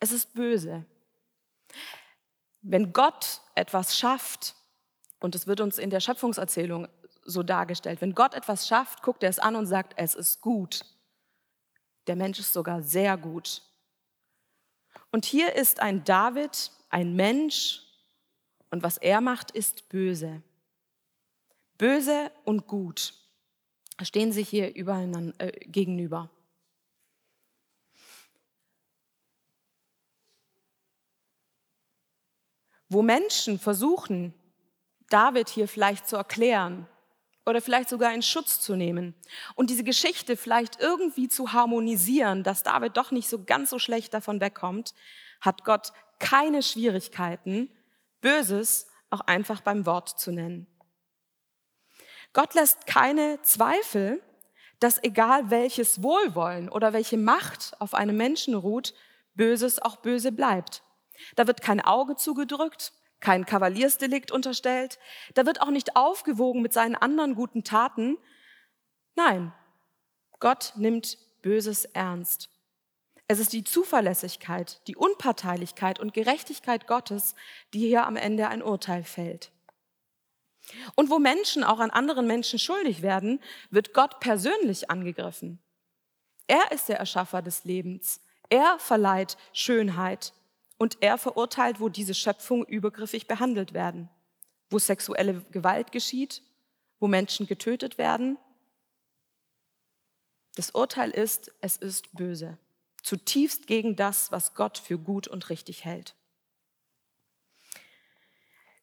Es 0.01 0.13
ist 0.13 0.35
böse. 0.35 0.85
Wenn 2.63 2.93
Gott 2.93 3.43
etwas 3.55 3.97
schafft, 3.97 4.55
und 5.21 5.35
es 5.35 5.47
wird 5.47 5.61
uns 5.61 5.79
in 5.79 5.91
der 5.91 6.01
Schöpfungserzählung 6.01 6.89
so 7.25 7.43
dargestellt, 7.43 8.01
wenn 8.01 8.15
Gott 8.15 8.35
etwas 8.35 8.67
schafft, 8.67 9.03
guckt 9.03 9.23
er 9.23 9.31
es 9.31 9.39
an 9.39 9.57
und 9.57 9.67
sagt, 9.67 9.93
es 9.97 10.15
ist 10.15 10.41
gut. 10.41 10.81
Der 12.07 12.17
Mensch 12.17 12.41
ist 12.41 12.53
sogar 12.53 12.83
sehr 12.83 13.17
gut. 13.19 13.63
Und 15.13 15.25
hier 15.25 15.55
ist 15.55 15.81
ein 15.81 16.05
David, 16.05 16.73
ein 16.89 17.15
Mensch, 17.15 17.83
und 18.71 18.83
was 18.83 18.99
er 18.99 19.21
macht, 19.21 19.51
ist 19.51 19.89
böse. 19.89 20.43
Böse 21.77 22.31
und 22.45 22.67
gut 22.67 23.15
stehen 24.03 24.33
sich 24.33 24.49
hier 24.49 24.75
übereinander, 24.75 25.35
äh, 25.39 25.53
gegenüber. 25.67 26.31
Wo 32.89 33.03
Menschen 33.03 33.59
versuchen, 33.59 34.35
David 35.09 35.49
hier 35.49 35.69
vielleicht 35.69 36.09
zu 36.09 36.17
erklären 36.17 36.89
oder 37.47 37.61
vielleicht 37.61 37.89
sogar 37.89 38.13
in 38.13 38.23
Schutz 38.23 38.61
zu 38.61 38.77
nehmen 38.77 39.15
und 39.55 39.71
diese 39.71 39.85
Geschichte 39.85 40.37
vielleicht 40.37 40.81
irgendwie 40.81 41.29
zu 41.29 41.53
harmonisieren, 41.53 42.43
dass 42.43 42.63
David 42.63 42.97
doch 42.97 43.11
nicht 43.11 43.29
so 43.29 43.45
ganz 43.45 43.71
so 43.71 43.79
schlecht 43.79 44.15
davon 44.15 44.41
wegkommt, 44.41 44.95
hat 45.41 45.65
Gott 45.65 45.93
keine 46.19 46.63
Schwierigkeiten, 46.63 47.71
Böses 48.21 48.87
auch 49.09 49.23
einfach 49.23 49.63
beim 49.63 49.87
Wort 49.87 50.21
zu 50.21 50.31
nennen. 50.31 50.67
Gott 52.33 52.55
lässt 52.55 52.87
keine 52.87 53.41
Zweifel, 53.43 54.23
dass 54.79 55.03
egal 55.03 55.51
welches 55.51 56.03
Wohlwollen 56.03 56.69
oder 56.69 56.93
welche 56.93 57.19
Macht 57.19 57.73
auf 57.81 57.95
einem 57.95 58.17
Menschen 58.17 58.55
ruht, 58.55 58.95
Böses 59.35 59.81
auch 59.81 59.97
böse 59.97 60.33
bleibt. 60.33 60.83
Da 61.37 61.47
wird 61.47 61.61
kein 61.61 61.81
Auge 61.81 62.17
zugedrückt, 62.17 62.93
kein 63.21 63.47
Kavaliersdelikt 63.47 64.33
unterstellt, 64.33 64.99
da 65.35 65.47
wird 65.47 65.61
auch 65.61 65.71
nicht 65.71 65.97
aufgewogen 65.97 66.63
mit 66.63 66.73
seinen 66.73 66.97
anderen 66.97 67.35
guten 67.35 67.65
Taten. 67.65 68.19
Nein, 69.15 69.53
Gott 70.39 70.73
nimmt 70.77 71.19
Böses 71.43 71.85
ernst. 71.85 72.49
Es 73.29 73.39
ist 73.39 73.53
die 73.53 73.63
Zuverlässigkeit, 73.63 74.81
die 74.89 74.97
Unparteilichkeit 74.97 76.01
und 76.01 76.15
Gerechtigkeit 76.15 76.87
Gottes, 76.89 77.35
die 77.73 77.79
hier 77.79 78.07
am 78.07 78.17
Ende 78.17 78.49
ein 78.49 78.63
Urteil 78.63 79.05
fällt. 79.05 79.53
Und 80.97 81.11
wo 81.11 81.19
Menschen 81.19 81.63
auch 81.63 81.79
an 81.79 81.91
anderen 81.91 82.27
Menschen 82.27 82.59
schuldig 82.59 83.03
werden, 83.03 83.41
wird 83.71 83.95
Gott 83.95 84.21
persönlich 84.21 84.91
angegriffen. 84.91 85.61
Er 86.47 86.73
ist 86.73 86.89
der 86.89 86.99
Erschaffer 86.99 87.43
des 87.43 87.65
Lebens. 87.65 88.21
Er 88.49 88.79
verleiht 88.81 89.37
Schönheit 89.53 90.33
und 90.81 90.97
er 91.03 91.19
verurteilt, 91.19 91.79
wo 91.79 91.91
diese 91.91 92.15
Schöpfung 92.15 92.65
übergriffig 92.65 93.27
behandelt 93.29 93.75
werden, 93.75 94.09
wo 94.71 94.79
sexuelle 94.79 95.43
Gewalt 95.51 95.93
geschieht, 95.93 96.43
wo 96.99 97.07
Menschen 97.07 97.47
getötet 97.47 97.99
werden. 97.99 98.39
Das 100.55 100.71
Urteil 100.71 101.11
ist, 101.11 101.53
es 101.61 101.77
ist 101.77 102.11
böse, 102.15 102.57
zutiefst 103.03 103.67
gegen 103.67 103.95
das, 103.95 104.33
was 104.33 104.55
Gott 104.55 104.79
für 104.79 104.99
gut 104.99 105.29
und 105.29 105.51
richtig 105.51 105.85
hält. 105.85 106.15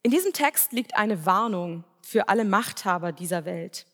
In 0.03 0.11
diesem 0.11 0.33
Text 0.33 0.73
liegt 0.73 0.95
eine 0.97 1.25
Warnung 1.25 1.83
für 2.03 2.29
alle 2.29 2.45
Machthaber 2.45 3.11
dieser 3.11 3.43
Welt. 3.43 3.87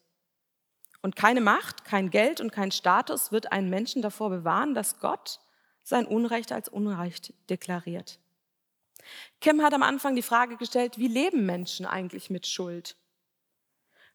Und 1.01 1.15
keine 1.15 1.39
Macht, 1.39 1.85
kein 1.85 2.09
Geld 2.09 2.41
und 2.41 2.51
kein 2.51 2.71
Status 2.71 3.31
wird 3.31 3.53
einen 3.53 3.69
Menschen 3.69 4.01
davor 4.01 4.29
bewahren, 4.29 4.73
dass 4.73 4.99
Gott 4.99 5.39
sein 5.83 6.05
Unrecht 6.05 6.51
als 6.51 6.69
Unrecht 6.69 7.33
deklariert. 7.49 8.19
Kim 9.41 9.61
hat 9.61 9.73
am 9.73 9.83
Anfang 9.83 10.15
die 10.15 10.21
Frage 10.21 10.57
gestellt, 10.57 10.97
wie 10.97 11.07
leben 11.07 11.45
Menschen 11.45 11.85
eigentlich 11.85 12.29
mit 12.29 12.47
Schuld? 12.47 12.95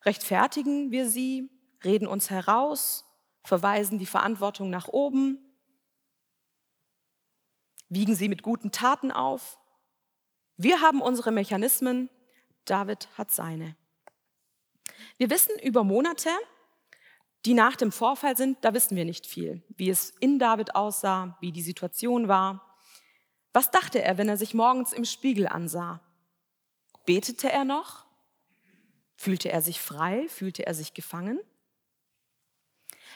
Rechtfertigen 0.05 0.91
wir 0.91 1.09
sie, 1.09 1.51
reden 1.85 2.07
uns 2.07 2.31
heraus, 2.31 3.05
verweisen 3.45 3.99
die 3.99 4.07
Verantwortung 4.07 4.71
nach 4.71 4.89
oben, 4.89 5.39
wiegen 7.89 8.15
sie 8.15 8.29
mit 8.29 8.43
guten 8.43 8.73
Taten 8.73 9.13
auf 9.13 9.59
wir 10.61 10.81
haben 10.81 11.01
unsere 11.01 11.31
Mechanismen, 11.31 12.11
David 12.65 13.09
hat 13.17 13.31
seine. 13.31 13.77
Wir 15.17 15.31
wissen 15.31 15.57
über 15.63 15.85
Monate, 15.85 16.31
die 17.45 17.55
nach 17.55 17.77
dem 17.77 17.93
Vorfall 17.93 18.37
sind, 18.37 18.59
da 18.63 18.75
wissen 18.75 18.97
wir 18.97 19.05
nicht 19.05 19.27
viel, 19.27 19.63
wie 19.69 19.91
es 19.91 20.11
in 20.21 20.39
David 20.39 20.75
aussah, 20.75 21.37
wie 21.41 21.53
die 21.53 21.63
Situation 21.63 22.29
war. 22.29 22.77
Was 23.53 23.71
dachte 23.71 24.03
er, 24.03 24.19
wenn 24.19 24.29
er 24.29 24.37
sich 24.37 24.55
morgens 24.55 24.93
im 24.93 25.05
Spiegel 25.05 25.47
ansah? 25.47 26.01
Betete 27.07 27.51
er 27.51 27.65
noch? 27.65 28.05
Fühlte 29.17 29.51
er 29.51 29.63
sich 29.63 29.81
frei? 29.81 30.29
Fühlte 30.29 30.67
er 30.67 30.75
sich 30.75 30.95
gefangen? 30.95 31.41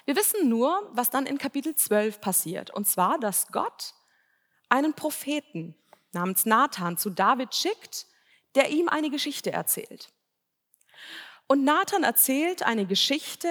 Wir 0.04 0.16
wissen 0.16 0.48
nur, 0.48 0.90
was 0.92 1.11
dann 1.11 1.26
in 1.26 1.38
Kapitel 1.38 1.76
12 1.76 2.20
passiert, 2.20 2.70
und 2.70 2.88
zwar, 2.88 3.18
dass 3.18 3.48
Gott 3.48 3.94
einen 4.68 4.94
Propheten 4.94 5.76
namens 6.12 6.44
Nathan 6.46 6.96
zu 6.96 7.11
David 7.11 7.54
schickt, 7.54 8.06
der 8.54 8.70
ihm 8.70 8.88
eine 8.88 9.11
Geschichte 9.11 9.52
erzählt. 9.52 10.12
Und 11.46 11.64
Nathan 11.64 12.02
erzählt 12.02 12.62
eine 12.62 12.87
Geschichte 12.87 13.48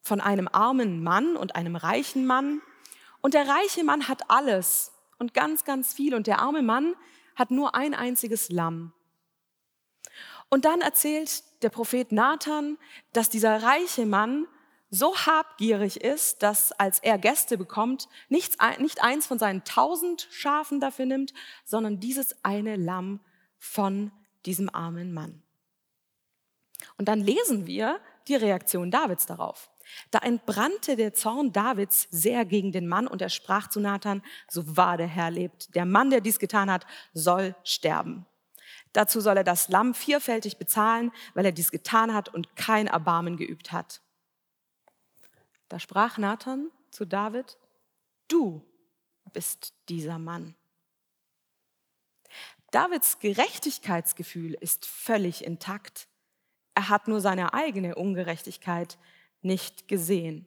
von 0.00 0.20
einem 0.20 0.48
armen 0.50 1.02
Mann 1.02 1.36
und 1.36 1.54
einem 1.54 1.76
reichen 1.76 2.26
Mann. 2.26 2.62
Und 3.20 3.34
der 3.34 3.46
reiche 3.46 3.84
Mann 3.84 4.08
hat 4.08 4.30
alles 4.30 4.92
und 5.18 5.34
ganz, 5.34 5.64
ganz 5.64 5.92
viel. 5.92 6.14
Und 6.14 6.26
der 6.26 6.40
arme 6.40 6.62
Mann 6.62 6.94
hat 7.36 7.50
nur 7.50 7.74
ein 7.74 7.94
einziges 7.94 8.50
Lamm. 8.50 8.92
Und 10.48 10.64
dann 10.64 10.80
erzählt 10.80 11.44
der 11.62 11.70
Prophet 11.70 12.12
Nathan, 12.12 12.76
dass 13.12 13.28
dieser 13.28 13.62
reiche 13.62 14.04
Mann 14.06 14.46
so 14.90 15.16
habgierig 15.16 16.00
ist, 16.00 16.42
dass 16.42 16.72
als 16.72 16.98
er 16.98 17.16
Gäste 17.16 17.56
bekommt, 17.56 18.08
nichts, 18.28 18.56
nicht 18.78 19.02
eins 19.02 19.26
von 19.26 19.38
seinen 19.38 19.62
tausend 19.62 20.26
Schafen 20.30 20.80
dafür 20.80 21.06
nimmt, 21.06 21.32
sondern 21.64 22.00
dieses 22.00 22.44
eine 22.44 22.74
Lamm 22.74 23.20
von 23.58 24.10
diesem 24.46 24.68
armen 24.74 25.12
Mann. 25.14 25.42
Und 26.98 27.06
dann 27.06 27.20
lesen 27.20 27.66
wir 27.66 28.00
die 28.26 28.34
Reaktion 28.34 28.90
Davids 28.90 29.26
darauf. 29.26 29.70
Da 30.10 30.18
entbrannte 30.20 30.96
der 30.96 31.14
Zorn 31.14 31.52
Davids 31.52 32.08
sehr 32.10 32.44
gegen 32.44 32.72
den 32.72 32.88
Mann 32.88 33.06
und 33.06 33.22
er 33.22 33.28
sprach 33.28 33.68
zu 33.68 33.80
Nathan, 33.80 34.22
so 34.48 34.76
wahr 34.76 34.96
der 34.96 35.06
Herr 35.06 35.30
lebt, 35.30 35.74
der 35.74 35.84
Mann, 35.84 36.10
der 36.10 36.20
dies 36.20 36.38
getan 36.38 36.70
hat, 36.70 36.86
soll 37.12 37.54
sterben. 37.64 38.26
Dazu 38.92 39.20
soll 39.20 39.36
er 39.36 39.44
das 39.44 39.68
Lamm 39.68 39.94
vierfältig 39.94 40.56
bezahlen, 40.56 41.12
weil 41.34 41.44
er 41.44 41.52
dies 41.52 41.70
getan 41.70 42.12
hat 42.12 42.28
und 42.28 42.56
kein 42.56 42.88
Erbarmen 42.88 43.36
geübt 43.36 43.72
hat. 43.72 44.00
Da 45.68 45.78
sprach 45.78 46.18
Nathan 46.18 46.70
zu 46.90 47.04
David, 47.04 47.56
du 48.26 48.66
bist 49.32 49.72
dieser 49.88 50.18
Mann. 50.18 50.56
Davids 52.72 53.18
Gerechtigkeitsgefühl 53.18 54.54
ist 54.54 54.86
völlig 54.86 55.44
intakt. 55.44 56.08
Er 56.74 56.88
hat 56.88 57.08
nur 57.08 57.20
seine 57.20 57.54
eigene 57.54 57.94
Ungerechtigkeit 57.94 58.98
nicht 59.42 59.88
gesehen. 59.88 60.46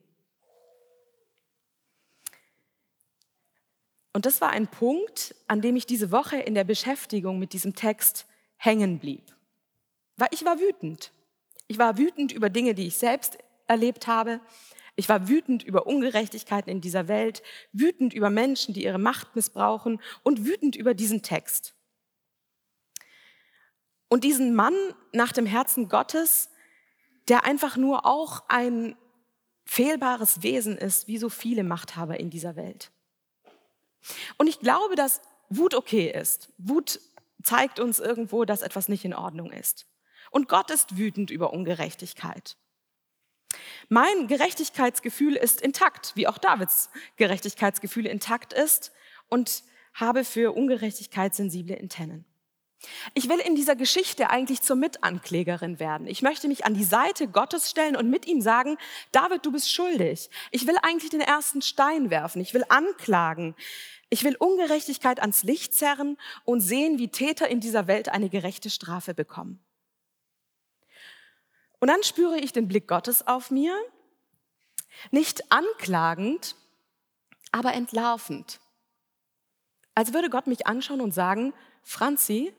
Und 4.14 4.28
das 4.28 4.42
war 4.42 4.52
ein 4.52 4.68
Punkt, 4.68 5.36
an 5.48 5.62
dem 5.62 5.76
ich 5.76 5.88
diese 5.88 6.12
Woche 6.12 6.38
in 6.38 6.54
der 6.54 6.64
Beschäftigung 6.64 7.40
mit 7.40 7.54
diesem 7.54 7.74
Text 7.74 8.28
hängen 8.58 9.00
blieb. 9.00 9.24
Weil 10.18 10.30
ich 10.32 10.46
war 10.46 10.60
wütend. 10.60 11.12
Ich 11.68 11.80
war 11.80 11.98
wütend 11.98 12.32
über 12.32 12.50
Dinge, 12.50 12.76
die 12.76 12.88
ich 12.88 12.98
selbst 12.98 13.38
erlebt 13.66 14.06
habe. 14.06 14.40
Ich 14.96 15.10
war 15.10 15.28
wütend 15.28 15.64
über 15.64 15.88
Ungerechtigkeiten 15.88 16.70
in 16.70 16.82
dieser 16.82 17.08
Welt, 17.08 17.42
wütend 17.72 18.14
über 18.14 18.30
Menschen, 18.30 18.76
die 18.76 18.84
ihre 18.84 19.00
Macht 19.00 19.36
missbrauchen 19.36 20.00
und 20.22 20.46
wütend 20.46 20.76
über 20.76 20.94
diesen 20.94 21.24
Text. 21.24 21.74
Und 24.08 24.24
diesen 24.24 24.54
Mann 24.54 24.76
nach 25.12 25.32
dem 25.32 25.48
Herzen 25.48 25.90
Gottes, 25.90 26.52
der 27.28 27.46
einfach 27.46 27.78
nur 27.78 28.06
auch 28.06 28.44
ein 28.48 28.96
fehlbares 29.66 30.44
Wesen 30.44 30.78
ist, 30.78 31.08
wie 31.08 31.18
so 31.18 31.30
viele 31.30 31.64
Machthaber 31.64 32.20
in 32.20 32.30
dieser 32.30 32.56
Welt. 32.56 32.92
Und 34.38 34.48
ich 34.48 34.60
glaube, 34.60 34.96
dass 34.96 35.22
Wut 35.50 35.74
okay 35.74 36.12
ist. 36.12 36.52
Wut 36.58 37.00
zeigt 37.42 37.80
uns 37.80 38.00
irgendwo, 38.00 38.46
dass 38.46 38.62
etwas 38.62 38.90
nicht 38.90 39.06
in 39.06 39.14
Ordnung 39.14 39.52
ist. 39.52 39.86
Und 40.32 40.50
Gott 40.50 40.72
ist 40.72 40.98
wütend 40.98 41.30
über 41.32 41.54
Ungerechtigkeit. 41.54 42.58
Mein 43.88 44.28
Gerechtigkeitsgefühl 44.28 45.36
ist 45.36 45.62
intakt, 45.62 46.14
wie 46.16 46.28
auch 46.28 46.38
Davids 46.38 46.90
Gerechtigkeitsgefühl 47.18 48.08
intakt 48.08 48.52
ist 48.52 48.92
und 49.30 49.64
habe 49.94 50.26
für 50.26 50.56
Ungerechtigkeit 50.56 51.36
sensible 51.36 51.78
Antennen. 51.80 52.26
Ich 53.14 53.30
will 53.30 53.40
in 53.40 53.56
dieser 53.56 53.76
Geschichte 53.76 54.30
eigentlich 54.30 54.62
zur 54.62 54.76
Mitanklägerin 54.76 55.80
werden. 55.80 56.08
Ich 56.08 56.22
möchte 56.22 56.48
mich 56.48 56.66
an 56.66 56.74
die 56.74 56.84
Seite 56.84 57.28
Gottes 57.28 57.70
stellen 57.70 57.96
und 57.96 58.10
mit 58.10 58.28
ihm 58.28 58.42
sagen, 58.42 58.78
David, 59.12 59.46
du 59.46 59.52
bist 59.52 59.72
schuldig. 59.72 60.30
Ich 60.52 60.68
will 60.68 60.78
eigentlich 60.82 61.12
den 61.12 61.22
ersten 61.22 61.62
Stein 61.62 62.10
werfen. 62.10 62.42
Ich 62.42 62.54
will 62.54 62.66
anklagen. 62.70 63.56
Ich 64.10 64.24
will 64.24 64.36
Ungerechtigkeit 64.36 65.20
ans 65.22 65.44
Licht 65.44 65.74
zerren 65.74 66.18
und 66.46 66.62
sehen, 66.62 67.00
wie 67.00 67.10
Täter 67.10 67.48
in 67.48 67.60
dieser 67.60 67.88
Welt 67.88 68.10
eine 68.10 68.30
gerechte 68.30 68.70
Strafe 68.70 69.14
bekommen. 69.14 69.64
Und 71.80 71.88
dann 71.88 72.04
spüre 72.04 72.38
ich 72.38 72.54
den 72.54 72.68
Blick 72.68 72.88
Gottes 72.88 73.28
auf 73.28 73.52
mir, 73.52 73.76
nicht 75.12 75.52
anklagend, 75.52 76.56
aber 77.52 77.74
entlarvend. 77.74 78.60
Als 79.96 80.14
würde 80.14 80.30
Gott 80.30 80.48
mich 80.48 80.66
anschauen 80.66 81.02
und 81.02 81.14
sagen, 81.14 81.54
Franzi, 81.84 82.54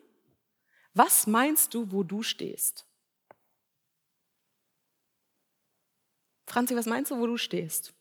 was 0.94 1.26
meinst 1.26 1.74
du, 1.74 1.90
wo 1.92 2.02
du 2.02 2.22
stehst? 2.22 2.86
Franzi, 6.46 6.76
was 6.76 6.86
meinst 6.86 7.10
du, 7.10 7.18
wo 7.18 7.26
du 7.26 7.36
stehst? 7.36 7.92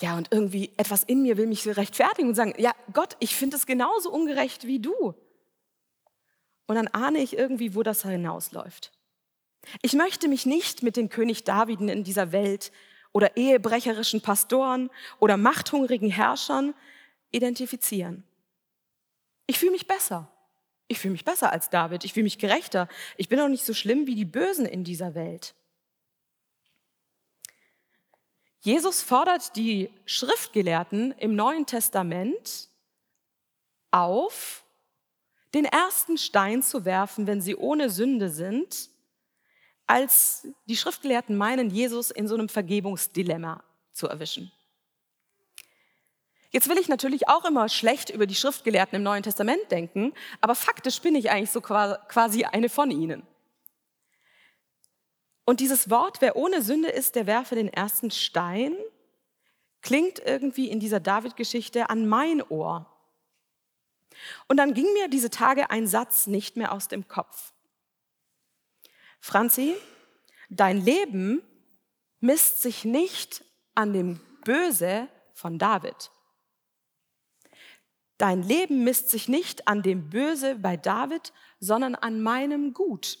Ja, 0.00 0.16
und 0.16 0.32
irgendwie 0.32 0.72
etwas 0.76 1.04
in 1.04 1.22
mir 1.22 1.36
will 1.36 1.46
mich 1.46 1.66
rechtfertigen 1.66 2.28
und 2.28 2.34
sagen, 2.34 2.54
ja, 2.58 2.72
Gott, 2.92 3.16
ich 3.20 3.36
finde 3.36 3.56
es 3.56 3.66
genauso 3.66 4.10
ungerecht 4.10 4.66
wie 4.66 4.80
du. 4.80 5.14
Und 6.66 6.74
dann 6.74 6.88
ahne 6.88 7.18
ich 7.18 7.36
irgendwie, 7.36 7.74
wo 7.76 7.82
das 7.82 8.02
hinausläuft. 8.02 8.90
Ich 9.82 9.92
möchte 9.92 10.28
mich 10.28 10.46
nicht 10.46 10.82
mit 10.82 10.96
den 10.96 11.08
König 11.08 11.44
Daviden 11.44 11.88
in 11.88 12.02
dieser 12.02 12.32
Welt 12.32 12.72
oder 13.12 13.36
ehebrecherischen 13.36 14.20
Pastoren 14.20 14.90
oder 15.20 15.36
machthungrigen 15.36 16.10
Herrschern 16.10 16.74
identifizieren. 17.30 18.24
Ich 19.46 19.58
fühle 19.58 19.72
mich 19.72 19.86
besser. 19.86 20.33
Ich 20.86 20.98
fühle 20.98 21.12
mich 21.12 21.24
besser 21.24 21.50
als 21.50 21.70
David, 21.70 22.04
ich 22.04 22.12
fühle 22.12 22.24
mich 22.24 22.38
gerechter. 22.38 22.88
Ich 23.16 23.28
bin 23.28 23.40
auch 23.40 23.48
nicht 23.48 23.64
so 23.64 23.74
schlimm 23.74 24.06
wie 24.06 24.14
die 24.14 24.24
Bösen 24.24 24.66
in 24.66 24.84
dieser 24.84 25.14
Welt. 25.14 25.54
Jesus 28.60 29.02
fordert 29.02 29.56
die 29.56 29.90
Schriftgelehrten 30.06 31.12
im 31.18 31.36
Neuen 31.36 31.66
Testament 31.66 32.68
auf, 33.90 34.64
den 35.52 35.66
ersten 35.66 36.18
Stein 36.18 36.62
zu 36.62 36.84
werfen, 36.84 37.26
wenn 37.26 37.40
sie 37.40 37.56
ohne 37.56 37.90
Sünde 37.90 38.30
sind, 38.30 38.88
als 39.86 40.48
die 40.66 40.76
Schriftgelehrten 40.76 41.36
meinen, 41.36 41.70
Jesus 41.70 42.10
in 42.10 42.26
so 42.26 42.34
einem 42.34 42.48
Vergebungsdilemma 42.48 43.62
zu 43.92 44.08
erwischen. 44.08 44.50
Jetzt 46.54 46.68
will 46.68 46.78
ich 46.78 46.86
natürlich 46.86 47.26
auch 47.26 47.44
immer 47.44 47.68
schlecht 47.68 48.10
über 48.10 48.28
die 48.28 48.36
Schriftgelehrten 48.36 48.94
im 48.94 49.02
Neuen 49.02 49.24
Testament 49.24 49.72
denken, 49.72 50.14
aber 50.40 50.54
faktisch 50.54 51.00
bin 51.00 51.16
ich 51.16 51.28
eigentlich 51.28 51.50
so 51.50 51.60
quasi 51.60 52.44
eine 52.44 52.68
von 52.68 52.92
ihnen. 52.92 53.26
Und 55.44 55.58
dieses 55.58 55.90
Wort, 55.90 56.20
wer 56.20 56.36
ohne 56.36 56.62
Sünde 56.62 56.90
ist, 56.90 57.16
der 57.16 57.26
werfe 57.26 57.56
den 57.56 57.66
ersten 57.66 58.12
Stein, 58.12 58.76
klingt 59.82 60.20
irgendwie 60.20 60.68
in 60.70 60.78
dieser 60.78 61.00
David-Geschichte 61.00 61.90
an 61.90 62.06
mein 62.06 62.40
Ohr. 62.40 62.88
Und 64.46 64.56
dann 64.56 64.74
ging 64.74 64.86
mir 64.92 65.08
diese 65.08 65.30
Tage 65.30 65.70
ein 65.70 65.88
Satz 65.88 66.28
nicht 66.28 66.56
mehr 66.56 66.70
aus 66.70 66.86
dem 66.86 67.08
Kopf. 67.08 67.52
Franzi, 69.18 69.74
dein 70.50 70.80
Leben 70.80 71.42
misst 72.20 72.62
sich 72.62 72.84
nicht 72.84 73.44
an 73.74 73.92
dem 73.92 74.20
Böse 74.44 75.08
von 75.32 75.58
David. 75.58 76.12
Dein 78.18 78.42
Leben 78.42 78.84
misst 78.84 79.10
sich 79.10 79.28
nicht 79.28 79.66
an 79.66 79.82
dem 79.82 80.08
Böse 80.08 80.56
bei 80.56 80.76
David, 80.76 81.32
sondern 81.58 81.94
an 81.94 82.22
meinem 82.22 82.72
Gut. 82.72 83.18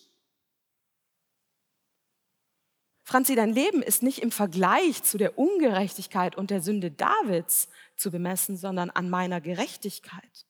Franzi, 3.02 3.34
dein 3.34 3.52
Leben 3.52 3.82
ist 3.82 4.02
nicht 4.02 4.20
im 4.20 4.30
Vergleich 4.30 5.02
zu 5.02 5.18
der 5.18 5.38
Ungerechtigkeit 5.38 6.36
und 6.36 6.50
der 6.50 6.62
Sünde 6.62 6.90
Davids 6.90 7.68
zu 7.96 8.10
bemessen, 8.10 8.56
sondern 8.56 8.88
an 8.90 9.10
meiner 9.10 9.40
Gerechtigkeit. 9.40 10.46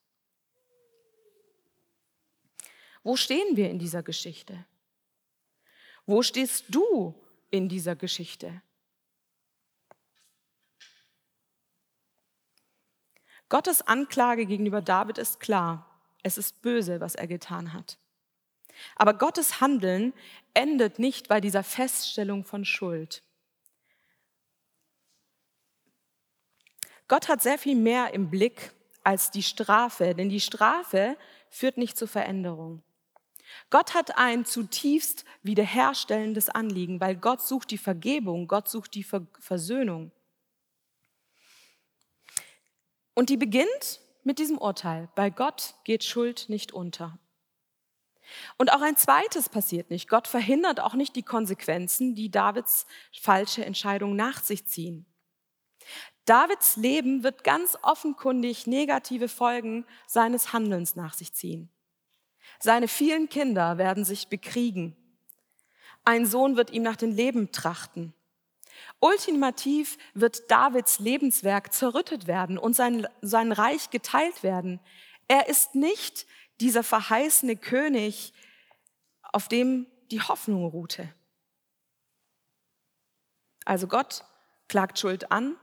Wo 3.02 3.16
stehen 3.16 3.56
wir 3.56 3.70
in 3.70 3.78
dieser 3.78 4.02
Geschichte? 4.02 4.64
Wo 6.06 6.22
stehst 6.22 6.66
du 6.68 7.14
in 7.50 7.68
dieser 7.68 7.96
Geschichte? 7.96 8.62
Gottes 13.54 13.82
Anklage 13.82 14.46
gegenüber 14.46 14.82
David 14.82 15.16
ist 15.16 15.38
klar. 15.38 15.88
Es 16.24 16.38
ist 16.38 16.60
böse, 16.60 17.00
was 17.00 17.14
er 17.14 17.28
getan 17.28 17.72
hat. 17.72 17.98
Aber 18.96 19.14
Gottes 19.14 19.60
Handeln 19.60 20.12
endet 20.54 20.98
nicht 20.98 21.28
bei 21.28 21.40
dieser 21.40 21.62
Feststellung 21.62 22.42
von 22.42 22.64
Schuld. 22.64 23.22
Gott 27.06 27.28
hat 27.28 27.42
sehr 27.42 27.56
viel 27.56 27.76
mehr 27.76 28.12
im 28.12 28.28
Blick 28.28 28.72
als 29.04 29.30
die 29.30 29.44
Strafe, 29.44 30.16
denn 30.16 30.30
die 30.30 30.40
Strafe 30.40 31.16
führt 31.48 31.76
nicht 31.76 31.96
zur 31.96 32.08
Veränderung. 32.08 32.82
Gott 33.70 33.94
hat 33.94 34.18
ein 34.18 34.44
zutiefst 34.44 35.24
wiederherstellendes 35.44 36.48
Anliegen, 36.48 37.00
weil 37.00 37.14
Gott 37.14 37.40
sucht 37.40 37.70
die 37.70 37.78
Vergebung, 37.78 38.48
Gott 38.48 38.68
sucht 38.68 38.96
die 38.96 39.06
Versöhnung. 39.38 40.10
Und 43.14 43.30
die 43.30 43.36
beginnt 43.36 44.00
mit 44.24 44.38
diesem 44.38 44.58
Urteil. 44.58 45.08
Bei 45.14 45.30
Gott 45.30 45.74
geht 45.84 46.04
Schuld 46.04 46.46
nicht 46.48 46.72
unter. 46.72 47.18
Und 48.56 48.72
auch 48.72 48.80
ein 48.80 48.96
zweites 48.96 49.48
passiert 49.48 49.90
nicht. 49.90 50.08
Gott 50.08 50.28
verhindert 50.28 50.80
auch 50.80 50.94
nicht 50.94 51.14
die 51.14 51.22
Konsequenzen, 51.22 52.14
die 52.14 52.30
Davids 52.30 52.86
falsche 53.20 53.64
Entscheidung 53.64 54.16
nach 54.16 54.42
sich 54.42 54.66
ziehen. 54.66 55.06
Davids 56.24 56.76
Leben 56.76 57.22
wird 57.22 57.44
ganz 57.44 57.76
offenkundig 57.82 58.66
negative 58.66 59.28
Folgen 59.28 59.86
seines 60.06 60.52
Handelns 60.54 60.96
nach 60.96 61.12
sich 61.12 61.34
ziehen. 61.34 61.68
Seine 62.60 62.88
vielen 62.88 63.28
Kinder 63.28 63.76
werden 63.76 64.04
sich 64.04 64.28
bekriegen. 64.28 64.96
Ein 66.04 66.26
Sohn 66.26 66.56
wird 66.56 66.70
ihm 66.70 66.82
nach 66.82 66.96
dem 66.96 67.14
Leben 67.14 67.52
trachten. 67.52 68.14
Ultimativ 69.04 69.98
wird 70.14 70.50
Davids 70.50 70.98
Lebenswerk 70.98 71.74
zerrüttet 71.74 72.26
werden 72.26 72.56
und 72.56 72.74
sein, 72.74 73.06
sein 73.20 73.52
Reich 73.52 73.90
geteilt 73.90 74.42
werden. 74.42 74.80
Er 75.28 75.46
ist 75.50 75.74
nicht 75.74 76.26
dieser 76.58 76.82
verheißene 76.82 77.56
König, 77.56 78.32
auf 79.22 79.46
dem 79.46 79.86
die 80.10 80.22
Hoffnung 80.22 80.64
ruhte. 80.64 81.12
Also 83.66 83.88
Gott 83.88 84.24
klagt 84.68 84.98
Schuld 84.98 85.30
an, 85.30 85.56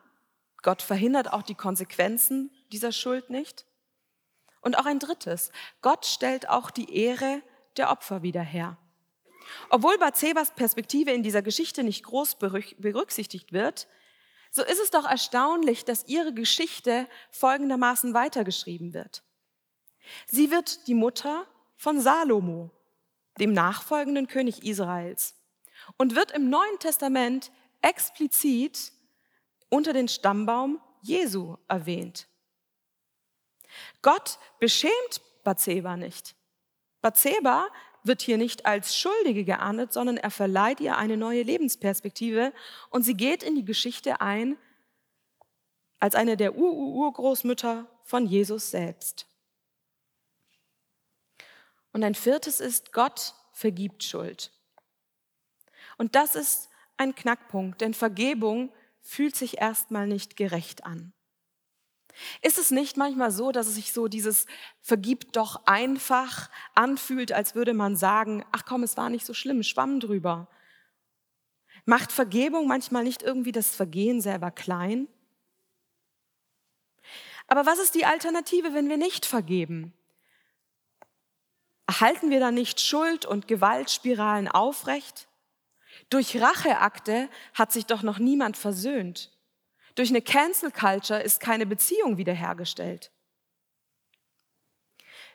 Gott 0.62 0.84
verhindert 0.84 1.34
auch 1.34 1.41
die 1.41 1.56
Konsequenzen 1.56 2.51
dieser 2.71 2.91
Schuld 2.91 3.32
nicht. 3.32 3.65
Und 4.62 4.77
auch 4.77 4.86
ein 4.86 4.99
drittes, 4.99 5.51
Gott 5.82 6.06
stellt 6.06 6.47
auch 6.47 6.69
die 6.69 6.95
Ehre 6.95 7.41
der 7.77 7.89
Opfer 7.89 8.21
wieder 8.21 8.43
her. 8.43 8.77
Obwohl 9.69 9.97
Bathsebas 9.97 10.56
Perspektive 10.56 11.12
in 11.12 11.23
dieser 11.23 11.41
Geschichte 11.41 11.84
nicht 11.84 12.04
groß 12.04 12.36
berücksichtigt 12.36 13.54
wird, 13.54 13.88
so 14.51 14.63
ist 14.63 14.82
es 14.82 14.91
doch 14.91 15.06
erstaunlich, 15.06 15.86
dass 15.86 16.08
ihre 16.08 16.34
Geschichte 16.34 17.08
folgendermaßen 17.32 18.13
weitergeschrieben 18.13 18.93
wird. 18.93 19.23
Sie 20.27 20.51
wird 20.51 20.88
die 20.88 20.93
Mutter 20.93 21.47
von 21.77 22.01
Salomo, 22.01 22.69
dem 23.39 23.54
nachfolgenden 23.54 24.27
König 24.27 24.63
Israels, 24.63 25.36
und 25.97 26.15
wird 26.15 26.32
im 26.32 26.49
Neuen 26.49 26.80
Testament 26.80 27.51
explizit 27.82 28.91
unter 29.69 29.93
den 29.93 30.08
Stammbaum 30.08 30.82
Jesu 31.01 31.58
erwähnt. 31.67 32.27
Gott 34.01 34.38
beschämt 34.60 35.21
Bathseba 35.43 35.95
nicht. 35.95 36.36
Bathseba 37.01 37.67
wird 38.03 38.21
hier 38.21 38.37
nicht 38.37 38.65
als 38.65 38.95
Schuldige 38.95 39.43
geahndet, 39.43 39.93
sondern 39.93 40.17
er 40.17 40.31
verleiht 40.31 40.79
ihr 40.79 40.97
eine 40.97 41.17
neue 41.17 41.43
Lebensperspektive 41.43 42.53
und 42.89 43.03
sie 43.03 43.15
geht 43.15 43.43
in 43.43 43.55
die 43.55 43.65
Geschichte 43.65 44.21
ein 44.21 44.57
als 45.99 46.15
eine 46.15 46.35
der 46.35 46.55
Ur-Urgroßmütter 46.55 47.87
von 48.03 48.25
Jesus 48.25 48.71
selbst. 48.71 49.27
Und 51.93 52.03
ein 52.03 52.15
viertes 52.15 52.59
ist, 52.59 52.91
Gott 52.91 53.35
vergibt 53.51 54.03
Schuld. 54.03 54.51
Und 55.97 56.15
das 56.15 56.35
ist 56.35 56.69
ein 56.97 57.13
Knackpunkt, 57.13 57.81
denn 57.81 57.93
Vergebung 57.93 58.71
fühlt 59.01 59.35
sich 59.35 59.59
erstmal 59.59 60.07
nicht 60.07 60.35
gerecht 60.35 60.85
an. 60.85 61.13
Ist 62.41 62.58
es 62.58 62.71
nicht 62.71 62.97
manchmal 62.97 63.32
so, 63.32 63.52
dass 63.52 63.67
es 63.67 63.76
sich 63.76 63.93
so 63.93 64.08
dieses 64.08 64.45
vergibt 64.82 65.36
doch 65.36 65.65
einfach 65.65 66.50
anfühlt, 66.76 67.32
als 67.32 67.56
würde 67.56 67.74
man 67.74 67.95
sagen, 67.95 68.45
ach 68.52 68.65
komm, 68.65 68.84
es 68.84 68.97
war 68.97 69.10
nicht 69.10 69.26
so 69.26 69.34
schlimm, 69.34 69.63
schwamm 69.63 70.00
drüber. 70.00 70.47
Macht 71.86 72.12
Vergebung 72.12 72.67
manchmal 72.67 73.04
nicht 73.04 73.24
irgendwie 73.24 73.52
das 73.52 73.76
Vergehen 73.76 74.21
selber 74.21 74.52
klein? 74.52 75.08
Aber 77.47 77.65
was 77.65 77.80
ist 77.80 77.95
die 77.95 78.06
Alternative, 78.06 78.74
wenn 78.74 78.88
wir 78.88 78.97
nicht 78.97 79.26
vergeben? 79.26 79.93
Halten 81.89 82.30
wir 82.30 82.39
dann 82.39 82.54
nicht 82.54 82.80
Schuld 82.80 83.26
und 83.26 83.47
Gewaltspiralen 83.47 84.47
aufrecht? 84.47 85.28
Durch 86.10 86.39
Racheakte 86.39 87.30
hat 87.54 87.71
sich 87.71 87.86
doch 87.86 88.04
noch 88.04 88.19
niemand 88.19 88.56
versöhnt. 88.58 89.32
Durch 89.95 90.10
eine 90.10 90.21
Cancel 90.21 90.71
Culture 90.71 91.21
ist 91.21 91.39
keine 91.39 91.65
Beziehung 91.65 92.17
wiederhergestellt. 92.17 93.12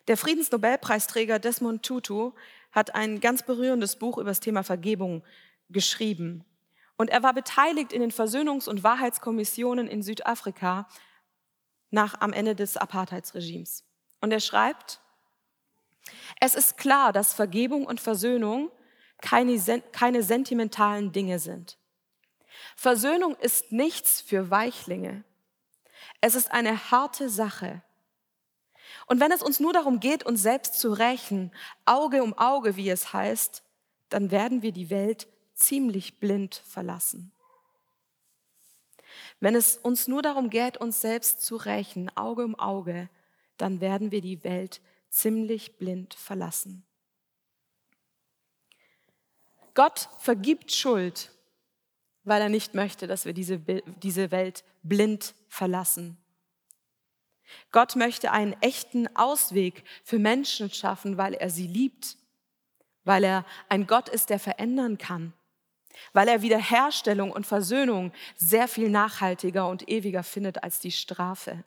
Der 0.09 0.17
Friedensnobelpreisträger 0.17 1.39
Desmond 1.39 1.85
Tutu 1.85 2.33
hat 2.73 2.95
ein 2.95 3.21
ganz 3.21 3.43
berührendes 3.43 3.97
Buch 3.97 4.19
über 4.19 4.31
das 4.31 4.41
Thema 4.41 4.63
Vergebung 4.63 5.25
geschrieben. 5.69 6.45
Und 6.97 7.11
er 7.11 7.23
war 7.23 7.35
beteiligt 7.35 7.93
in 7.93 8.01
den 8.01 8.13
Versöhnungs- 8.13 8.69
und 8.69 8.83
Wahrheitskommissionen 8.83 9.89
in 9.89 10.03
Südafrika 10.03 10.89
nach 11.91 12.21
am 12.21 12.33
Ende 12.33 12.55
des 12.55 12.77
Apartheidsregimes. 12.77 13.85
Und 14.21 14.33
er 14.33 14.41
schreibt, 14.41 15.01
es 16.41 16.55
ist 16.55 16.77
klar, 16.77 17.13
dass 17.13 17.35
Vergebung 17.35 17.85
und 17.85 18.01
Versöhnung 18.01 18.71
keine, 19.21 19.59
keine 19.93 20.23
sentimentalen 20.23 21.13
Dinge 21.13 21.39
sind. 21.39 21.79
Versöhnung 22.77 23.37
ist 23.37 23.73
nichts 23.73 24.21
für 24.21 24.51
Weichlinge. 24.51 25.25
Es 26.21 26.35
ist 26.35 26.51
eine 26.51 26.91
harte 26.91 27.29
Sache. 27.29 27.83
Und 29.07 29.21
wenn 29.21 29.33
es 29.33 29.43
uns 29.43 29.61
nur 29.61 29.73
darum 29.73 30.01
geht, 30.01 30.25
uns 30.25 30.43
selbst 30.43 30.81
zu 30.81 30.93
rächen, 30.93 31.53
Auge 31.85 32.23
um 32.23 32.37
Auge, 32.37 32.77
wie 32.77 32.91
es 32.91 33.13
heißt, 33.13 33.63
dann 34.09 34.31
werden 34.31 34.63
wir 34.63 34.73
die 34.73 34.91
Welt 34.91 35.29
ziemlich 35.55 36.19
blind 36.21 36.55
verlassen. 36.55 37.33
Wenn 39.41 39.55
es 39.55 39.77
uns 39.77 40.09
nur 40.09 40.23
darum 40.23 40.51
geht, 40.51 40.77
uns 40.77 41.01
selbst 41.01 41.43
zu 41.43 41.57
rächen, 41.57 42.15
Auge 42.17 42.45
um 42.45 42.55
Auge, 42.55 43.09
dann 43.57 43.81
werden 43.81 44.11
wir 44.11 44.21
die 44.21 44.45
Welt 44.45 44.81
ziemlich 45.11 45.77
blind 45.79 46.15
verlassen. 46.15 46.85
Gott 49.75 50.09
vergibt 50.19 50.73
Schuld 50.73 51.31
weil 52.27 52.43
er 52.43 52.49
nicht 52.49 52.75
möchte, 52.75 53.07
dass 53.07 53.25
wir 53.25 53.33
diese, 53.33 53.59
diese 53.59 54.31
Welt 54.31 54.65
blind 54.83 55.35
verlassen. 55.49 56.19
Gott 57.71 57.95
möchte 57.95 58.33
einen 58.33 58.55
echten 58.61 59.07
Ausweg 59.17 59.85
für 60.03 60.19
Menschen 60.19 60.71
schaffen, 60.71 61.17
weil 61.17 61.35
er 61.35 61.49
sie 61.49 61.69
liebt, 61.69 62.17
weil 63.05 63.23
er 63.23 63.47
ein 63.69 63.87
Gott 63.87 64.09
ist, 64.09 64.31
der 64.31 64.41
verändern 64.41 64.99
kann, 64.99 65.33
weil 66.13 66.27
er 66.27 66.43
Wiederherstellung 66.43 67.31
und 67.31 67.47
Versöhnung 67.47 68.13
sehr 68.35 68.67
viel 68.67 68.91
nachhaltiger 68.91 69.69
und 69.69 69.89
ewiger 69.89 70.25
findet 70.25 70.65
als 70.65 70.81
die 70.81 70.91
Strafe, 70.91 71.63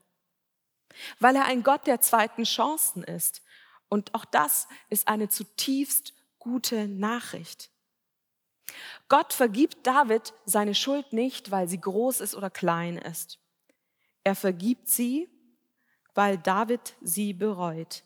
weil 1.22 1.38
er 1.38 1.46
ein 1.46 1.64
Gott 1.64 1.88
der 1.88 2.02
zweiten 2.02 2.44
Chancen 2.44 3.02
ist. 3.04 3.42
Und 3.88 4.14
auch 4.14 4.26
das 4.26 4.68
ist 4.90 5.08
eine 5.08 5.30
zutiefst 5.30 6.14
gute 6.38 6.90
Nachricht. 6.90 7.72
Gott 9.08 9.34
vergibt 9.34 9.86
David 9.86 10.34
seine 10.46 10.76
Schuld 10.76 11.14
nicht, 11.14 11.52
weil 11.52 11.68
sie 11.68 11.80
groß 11.80 12.22
ist 12.22 12.36
oder 12.36 12.50
klein 12.50 12.98
ist. 12.98 13.40
Er 14.24 14.36
vergibt 14.36 14.90
sie, 14.90 15.30
weil 16.14 16.38
David 16.38 16.96
sie 17.02 17.34
bereut, 17.34 18.04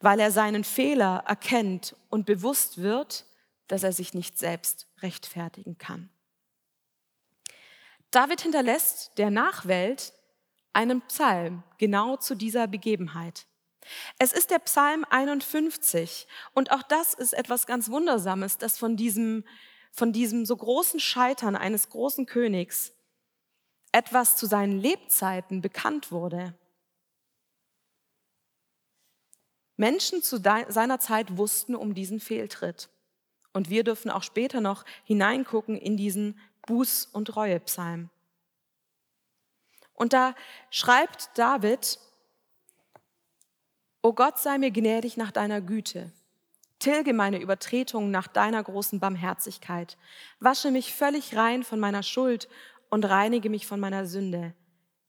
weil 0.00 0.20
er 0.20 0.30
seinen 0.30 0.64
Fehler 0.64 1.24
erkennt 1.26 1.96
und 2.08 2.26
bewusst 2.26 2.78
wird, 2.78 3.26
dass 3.66 3.82
er 3.82 3.92
sich 3.92 4.14
nicht 4.14 4.38
selbst 4.38 4.86
rechtfertigen 5.00 5.78
kann. 5.78 6.10
David 8.10 8.40
hinterlässt 8.40 9.16
der 9.18 9.30
Nachwelt 9.30 10.12
einen 10.72 11.00
Psalm 11.02 11.62
genau 11.78 12.16
zu 12.16 12.34
dieser 12.34 12.66
Begebenheit. 12.66 13.46
Es 14.18 14.32
ist 14.32 14.50
der 14.50 14.58
Psalm 14.60 15.04
51 15.08 16.26
und 16.54 16.70
auch 16.70 16.82
das 16.82 17.14
ist 17.14 17.32
etwas 17.32 17.66
ganz 17.66 17.90
Wundersames, 17.90 18.58
das 18.58 18.78
von 18.78 18.96
diesem, 18.96 19.44
von 19.92 20.12
diesem 20.12 20.46
so 20.46 20.56
großen 20.56 21.00
Scheitern 21.00 21.56
eines 21.56 21.88
großen 21.88 22.26
Königs 22.26 22.92
etwas 23.92 24.36
zu 24.36 24.46
seinen 24.46 24.78
Lebzeiten 24.78 25.60
bekannt 25.60 26.12
wurde. 26.12 26.54
Menschen 29.76 30.22
zu 30.22 30.36
seiner 30.36 30.98
Zeit 30.98 31.38
wussten 31.38 31.74
um 31.74 31.94
diesen 31.94 32.20
Fehltritt. 32.20 32.90
Und 33.52 33.70
wir 33.70 33.82
dürfen 33.82 34.10
auch 34.10 34.22
später 34.22 34.60
noch 34.60 34.84
hineingucken 35.04 35.76
in 35.76 35.96
diesen 35.96 36.38
Buß- 36.66 37.10
und 37.12 37.34
Reuepsalm. 37.34 38.10
Und 39.94 40.12
da 40.12 40.34
schreibt 40.70 41.30
David, 41.36 41.98
O 44.02 44.14
Gott, 44.14 44.38
sei 44.38 44.56
mir 44.56 44.70
gnädig 44.70 45.18
nach 45.18 45.30
deiner 45.30 45.60
Güte. 45.60 46.10
Tilge 46.78 47.12
meine 47.12 47.38
Übertretungen 47.38 48.10
nach 48.10 48.28
deiner 48.28 48.62
großen 48.62 48.98
Barmherzigkeit. 48.98 49.98
Wasche 50.38 50.70
mich 50.70 50.94
völlig 50.94 51.36
rein 51.36 51.62
von 51.62 51.78
meiner 51.78 52.02
Schuld 52.02 52.48
und 52.88 53.04
reinige 53.04 53.50
mich 53.50 53.66
von 53.66 53.78
meiner 53.78 54.06
Sünde, 54.06 54.54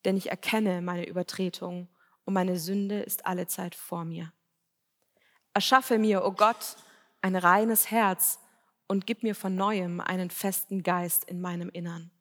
denn 0.04 0.18
ich 0.18 0.30
erkenne 0.30 0.82
meine 0.82 1.08
Übertretungen 1.08 1.88
und 2.26 2.34
meine 2.34 2.60
Sünde 2.60 3.00
ist 3.00 3.26
allezeit 3.26 3.76
vor 3.76 4.04
mir. 4.04 4.34
Erschaffe 5.54 5.98
mir, 5.98 6.24
o 6.24 6.28
oh 6.28 6.32
Gott, 6.34 6.76
ein 7.22 7.38
reines 7.38 7.92
Herz 7.92 8.40
und 8.88 9.08
gib 9.08 9.24
mir 9.24 9.36
von 9.36 9.56
neuem 9.56 10.02
einen 10.02 10.30
festen 10.30 10.84
Geist 10.84 11.24
in 11.24 11.40
meinem 11.40 11.70
Innern. 11.70 12.12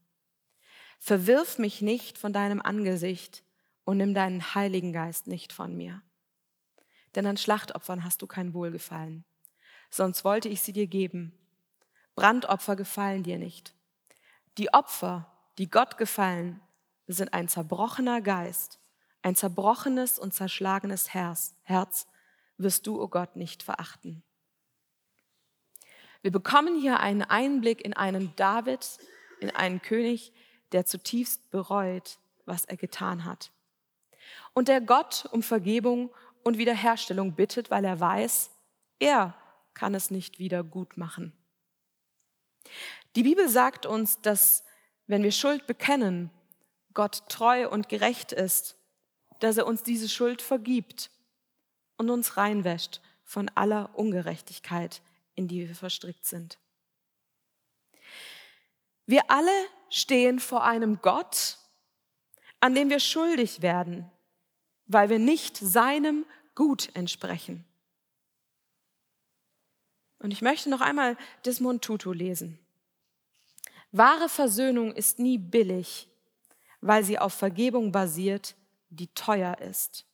Verwirf 1.01 1.59
mich 1.59 1.83
nicht 1.83 2.17
von 2.17 2.33
deinem 2.33 2.63
Angesicht 2.63 3.43
und 3.85 3.97
nimm 3.97 4.15
deinen 4.15 4.55
Heiligen 4.55 4.93
Geist 4.93 5.27
nicht 5.27 5.53
von 5.53 5.77
mir 5.77 6.01
denn 7.15 7.27
an 7.27 7.37
Schlachtopfern 7.37 8.05
hast 8.05 8.23
du 8.23 8.27
kein 8.27 8.55
Wohlgefallen. 8.55 9.25
Sonst 9.91 10.25
wollte 10.25 10.49
ich 10.49 10.63
sie 10.63 10.73
dir 10.73 10.87
geben. 10.87 11.33
Brandopfer 12.15 12.77
gefallen 12.77 13.23
dir 13.23 13.39
nicht. 13.39 13.75
Die 14.59 14.73
Opfer, 14.73 15.31
die 15.59 15.71
Gott 15.71 15.99
gefallen, 15.99 16.61
sind 17.07 17.33
ein 17.33 17.49
zerbrochener 17.49 18.21
Geist, 18.21 18.79
ein 19.23 19.35
zerbrochenes 19.35 20.19
und 20.19 20.33
zerschlagenes 20.33 21.13
Herz, 21.13 22.07
wirst 22.57 22.87
du, 22.87 23.01
o 23.01 23.05
oh 23.05 23.09
Gott, 23.09 23.37
nicht 23.37 23.63
verachten. 23.63 24.23
Wir 26.23 26.31
bekommen 26.31 26.79
hier 26.79 27.01
einen 27.01 27.23
Einblick 27.23 27.83
in 27.83 27.95
einen 27.95 28.35
David, 28.37 28.99
in 29.41 29.51
einen 29.51 29.81
König, 29.81 30.33
der 30.73 30.85
zutiefst 30.85 31.51
bereut, 31.51 32.19
was 32.45 32.67
er 32.67 32.77
getan 32.77 33.25
hat. 33.25 33.51
Und 34.53 34.69
der 34.69 34.81
Gott 34.81 35.27
um 35.33 35.43
Vergebung 35.43 36.11
und 36.43 36.59
Wiederherstellung 36.59 37.35
bittet, 37.35 37.71
weil 37.71 37.85
er 37.85 38.01
weiß, 38.01 38.51
er 38.99 39.35
kann 39.75 39.95
es 39.95 40.11
nicht 40.11 40.39
wieder 40.39 40.63
gut 40.63 40.97
machen. 40.97 41.33
Die 43.17 43.23
Bibel 43.23 43.49
sagt 43.49 43.87
uns, 43.87 44.21
dass 44.21 44.65
wenn 45.07 45.23
wir 45.23 45.33
Schuld 45.33 45.67
bekennen, 45.67 46.31
Gott 46.95 47.29
treu 47.29 47.69
und 47.69 47.89
gerecht 47.89 48.33
ist, 48.33 48.77
dass 49.41 49.57
er 49.57 49.67
uns 49.67 49.83
diese 49.83 50.09
Schuld 50.09 50.43
vergibt 50.43 51.11
und 51.97 52.11
uns 52.11 52.37
reinwäscht 52.37 53.01
von 53.25 53.49
aller 53.55 53.91
Ungerechtigkeit, 53.95 55.03
in 55.35 55.49
die 55.49 55.69
wir 55.69 55.75
verstrickt 55.75 56.25
sind. 56.25 56.59
Wir 59.07 59.31
alle 59.31 59.51
stehen 59.89 60.39
vor 60.39 60.65
einem 60.65 61.01
Gott, 61.01 61.59
an 62.61 62.75
dem 62.75 62.91
wir 62.91 63.01
schuldig 63.01 63.63
werden, 63.63 64.11
weil 64.87 65.09
wir 65.09 65.19
nicht 65.19 65.57
seinem 65.57 66.27
Gut 66.61 66.91
entsprechen. 66.93 67.65
Und 70.19 70.31
ich 70.31 70.43
möchte 70.43 70.69
noch 70.69 70.83
einmal 70.83 71.17
Desmond 71.47 71.83
Tutu 71.83 72.13
lesen. 72.13 72.59
Wahre 73.93 74.29
Versöhnung 74.29 74.93
ist 74.93 75.19
nie 75.19 75.39
billig, 75.39 76.11
weil 76.83 77.03
sie 77.03 77.19
auf 77.19 77.33
Vergebung 77.33 77.93
basiert, 77.93 78.57
die 78.91 79.07
teuer 79.15 79.57
ist. 79.57 80.05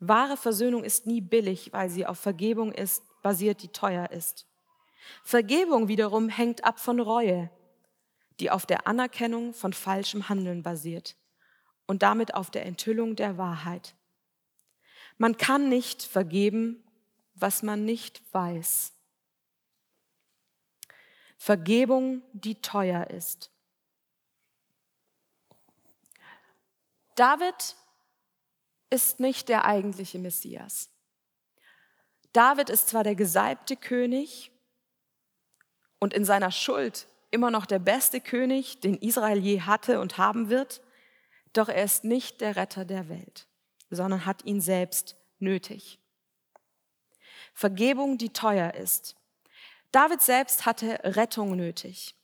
Wahre 0.00 0.36
Versöhnung 0.36 0.84
ist 0.84 1.06
nie 1.06 1.22
billig, 1.22 1.72
weil 1.72 1.88
sie 1.88 2.04
auf 2.04 2.18
Vergebung 2.18 2.70
ist, 2.70 3.02
basiert, 3.22 3.62
die 3.62 3.68
teuer 3.68 4.10
ist. 4.10 4.46
Vergebung 5.22 5.88
wiederum 5.88 6.28
hängt 6.28 6.62
ab 6.62 6.78
von 6.78 7.00
Reue, 7.00 7.50
die 8.38 8.50
auf 8.50 8.66
der 8.66 8.86
Anerkennung 8.86 9.54
von 9.54 9.72
falschem 9.72 10.28
Handeln 10.28 10.62
basiert 10.62 11.16
und 11.86 12.02
damit 12.02 12.34
auf 12.34 12.50
der 12.50 12.66
Enthüllung 12.66 13.16
der 13.16 13.38
Wahrheit. 13.38 13.94
Man 15.18 15.36
kann 15.36 15.68
nicht 15.68 16.02
vergeben, 16.02 16.82
was 17.34 17.62
man 17.62 17.84
nicht 17.84 18.22
weiß. 18.32 18.92
Vergebung, 21.36 22.22
die 22.32 22.60
teuer 22.60 23.10
ist. 23.10 23.50
David 27.14 27.76
ist 28.90 29.20
nicht 29.20 29.48
der 29.48 29.64
eigentliche 29.64 30.18
Messias. 30.18 30.90
David 32.32 32.70
ist 32.70 32.88
zwar 32.88 33.04
der 33.04 33.14
gesalbte 33.14 33.76
König 33.76 34.50
und 36.00 36.12
in 36.12 36.24
seiner 36.24 36.50
Schuld 36.50 37.06
immer 37.30 37.50
noch 37.50 37.66
der 37.66 37.78
beste 37.78 38.20
König, 38.20 38.80
den 38.80 38.96
Israel 38.96 39.38
je 39.38 39.60
hatte 39.60 40.00
und 40.00 40.18
haben 40.18 40.48
wird, 40.48 40.80
doch 41.52 41.68
er 41.68 41.84
ist 41.84 42.04
nicht 42.04 42.40
der 42.40 42.56
Retter 42.56 42.84
der 42.84 43.08
Welt, 43.08 43.46
sondern 43.94 44.26
hat 44.26 44.44
ihn 44.44 44.60
selbst 44.60 45.16
nötig. 45.38 45.98
Vergebung, 47.52 48.18
die 48.18 48.32
teuer 48.32 48.74
ist. 48.74 49.16
David 49.92 50.22
selbst 50.22 50.66
hatte 50.66 50.98
Rettung 51.04 51.56
nötig. 51.56 52.16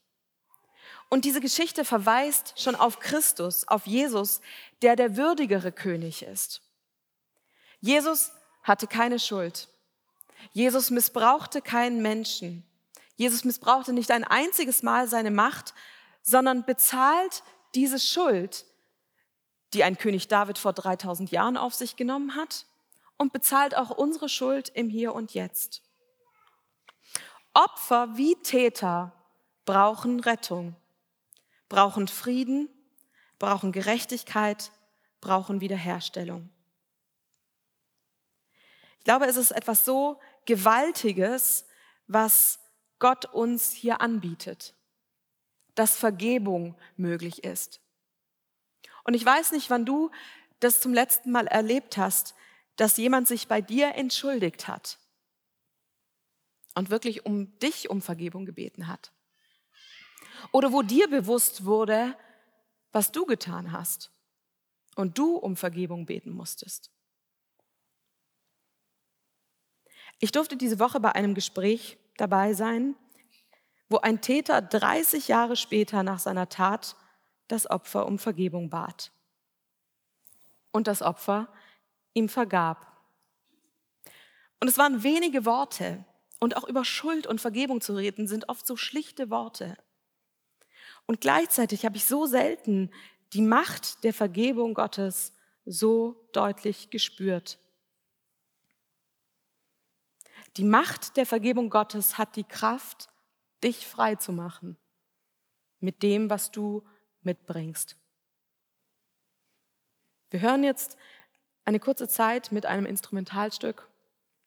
Und 1.09 1.25
diese 1.25 1.41
Geschichte 1.41 1.83
verweist 1.85 2.53
schon 2.59 2.75
auf 2.75 2.99
Christus, 2.99 3.67
auf 3.67 3.85
Jesus, 3.85 4.41
der 4.81 4.95
der 4.95 5.17
würdigere 5.17 5.71
König 5.71 6.23
ist. 6.23 6.61
Jesus 7.79 8.31
hatte 8.63 8.87
keine 8.87 9.19
Schuld. 9.19 9.67
Jesus 10.53 10.89
missbrauchte 10.89 11.61
keinen 11.61 12.01
Menschen. 12.01 12.63
Jesus 13.15 13.43
missbrauchte 13.43 13.93
nicht 13.93 14.11
ein 14.11 14.23
einziges 14.23 14.83
Mal 14.83 15.07
seine 15.07 15.31
Macht, 15.31 15.73
sondern 16.23 16.65
bezahlt 16.65 17.43
diese 17.75 17.99
Schuld, 17.99 18.65
die 19.73 19.83
ein 19.83 19.97
König 19.97 20.27
David 20.27 20.57
vor 20.57 20.73
3000 20.73 21.31
Jahren 21.31 21.57
auf 21.57 21.73
sich 21.73 21.95
genommen 21.95 22.35
hat 22.35 22.65
und 23.17 23.33
bezahlt 23.33 23.75
auch 23.75 23.89
unsere 23.89 24.29
Schuld 24.29 24.69
im 24.69 24.89
Hier 24.89 25.13
und 25.13 25.33
Jetzt. 25.33 25.83
Opfer 27.53 28.17
wie 28.17 28.35
Täter 28.41 29.13
brauchen 29.65 30.19
Rettung, 30.19 30.75
brauchen 31.69 32.07
Frieden, 32.07 32.69
brauchen 33.39 33.71
Gerechtigkeit, 33.71 34.71
brauchen 35.19 35.61
Wiederherstellung. 35.61 36.49
Ich 38.99 39.03
glaube, 39.03 39.25
es 39.25 39.35
ist 39.35 39.51
etwas 39.51 39.83
so 39.83 40.19
Gewaltiges, 40.45 41.65
was 42.07 42.59
Gott 42.99 43.25
uns 43.25 43.71
hier 43.71 43.99
anbietet, 43.99 44.75
dass 45.75 45.97
Vergebung 45.97 46.77
möglich 46.97 47.43
ist. 47.43 47.80
Und 49.03 49.13
ich 49.13 49.25
weiß 49.25 49.51
nicht, 49.51 49.69
wann 49.69 49.85
du 49.85 50.11
das 50.59 50.81
zum 50.81 50.93
letzten 50.93 51.31
Mal 51.31 51.47
erlebt 51.47 51.97
hast, 51.97 52.35
dass 52.75 52.97
jemand 52.97 53.27
sich 53.27 53.47
bei 53.47 53.61
dir 53.61 53.95
entschuldigt 53.95 54.67
hat 54.67 54.99
und 56.75 56.89
wirklich 56.89 57.25
um 57.25 57.57
dich 57.59 57.89
um 57.89 58.01
Vergebung 58.01 58.45
gebeten 58.45 58.87
hat. 58.87 59.11
Oder 60.51 60.71
wo 60.71 60.81
dir 60.81 61.09
bewusst 61.09 61.65
wurde, 61.65 62.17
was 62.91 63.11
du 63.11 63.25
getan 63.25 63.71
hast 63.71 64.11
und 64.95 65.17
du 65.17 65.35
um 65.35 65.55
Vergebung 65.55 66.05
beten 66.05 66.31
musstest. 66.31 66.91
Ich 70.19 70.31
durfte 70.31 70.55
diese 70.55 70.79
Woche 70.79 70.99
bei 70.99 71.13
einem 71.13 71.33
Gespräch 71.33 71.97
dabei 72.17 72.53
sein, 72.53 72.95
wo 73.89 73.97
ein 73.97 74.21
Täter 74.21 74.61
30 74.61 75.27
Jahre 75.27 75.55
später 75.55 76.03
nach 76.03 76.19
seiner 76.19 76.47
Tat 76.47 76.95
das 77.51 77.69
Opfer 77.69 78.05
um 78.05 78.19
Vergebung 78.19 78.69
bat. 78.69 79.11
Und 80.71 80.87
das 80.87 81.01
Opfer 81.01 81.51
ihm 82.13 82.29
vergab. 82.29 82.87
Und 84.59 84.67
es 84.67 84.77
waren 84.77 85.03
wenige 85.03 85.45
Worte. 85.45 86.05
Und 86.39 86.57
auch 86.57 86.67
über 86.67 86.85
Schuld 86.85 87.27
und 87.27 87.41
Vergebung 87.41 87.81
zu 87.81 87.95
reden, 87.95 88.27
sind 88.27 88.49
oft 88.49 88.65
so 88.65 88.75
schlichte 88.75 89.29
Worte. 89.29 89.77
Und 91.05 91.21
gleichzeitig 91.21 91.85
habe 91.85 91.97
ich 91.97 92.05
so 92.05 92.25
selten 92.25 92.91
die 93.33 93.41
Macht 93.41 94.03
der 94.03 94.13
Vergebung 94.13 94.73
Gottes 94.73 95.33
so 95.65 96.29
deutlich 96.33 96.89
gespürt. 96.89 97.59
Die 100.57 100.63
Macht 100.63 101.15
der 101.17 101.25
Vergebung 101.25 101.69
Gottes 101.69 102.17
hat 102.17 102.35
die 102.35 102.43
Kraft, 102.43 103.09
dich 103.63 103.87
frei 103.87 104.15
zu 104.15 104.31
machen 104.31 104.77
mit 105.81 106.03
dem, 106.03 106.29
was 106.29 106.51
du 106.51 106.83
mitbringst. 107.23 107.97
Wir 110.29 110.41
hören 110.41 110.63
jetzt 110.63 110.97
eine 111.65 111.79
kurze 111.79 112.07
Zeit 112.07 112.51
mit 112.51 112.65
einem 112.65 112.85
Instrumentalstück 112.85 113.87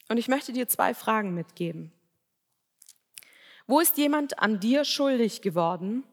und 0.08 0.16
ich 0.16 0.28
möchte 0.28 0.52
dir 0.52 0.68
zwei 0.68 0.94
Fragen 0.94 1.34
mitgeben. 1.34 1.92
Wo 3.66 3.80
ist 3.80 3.96
jemand 3.96 4.38
an 4.38 4.60
dir 4.60 4.84
schuldig 4.84 5.42
geworden 5.42 6.04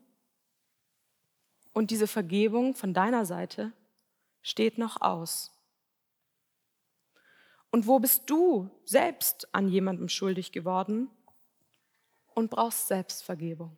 und 1.74 1.92
diese 1.92 2.08
Vergebung 2.08 2.76
von 2.76 2.94
deiner 2.94 3.26
Seite 3.26 3.74
steht 4.42 4.78
noch 4.78 5.02
aus? 5.02 5.52
Und 7.72 7.88
wo 7.88 8.00
bist 8.00 8.30
du 8.30 8.70
selbst 8.84 9.54
an 9.54 9.70
jemandem 9.70 10.10
schuldig 10.10 10.52
geworden 10.52 11.10
und 12.34 12.50
brauchst 12.52 12.88
Selbstvergebung? 12.88 13.78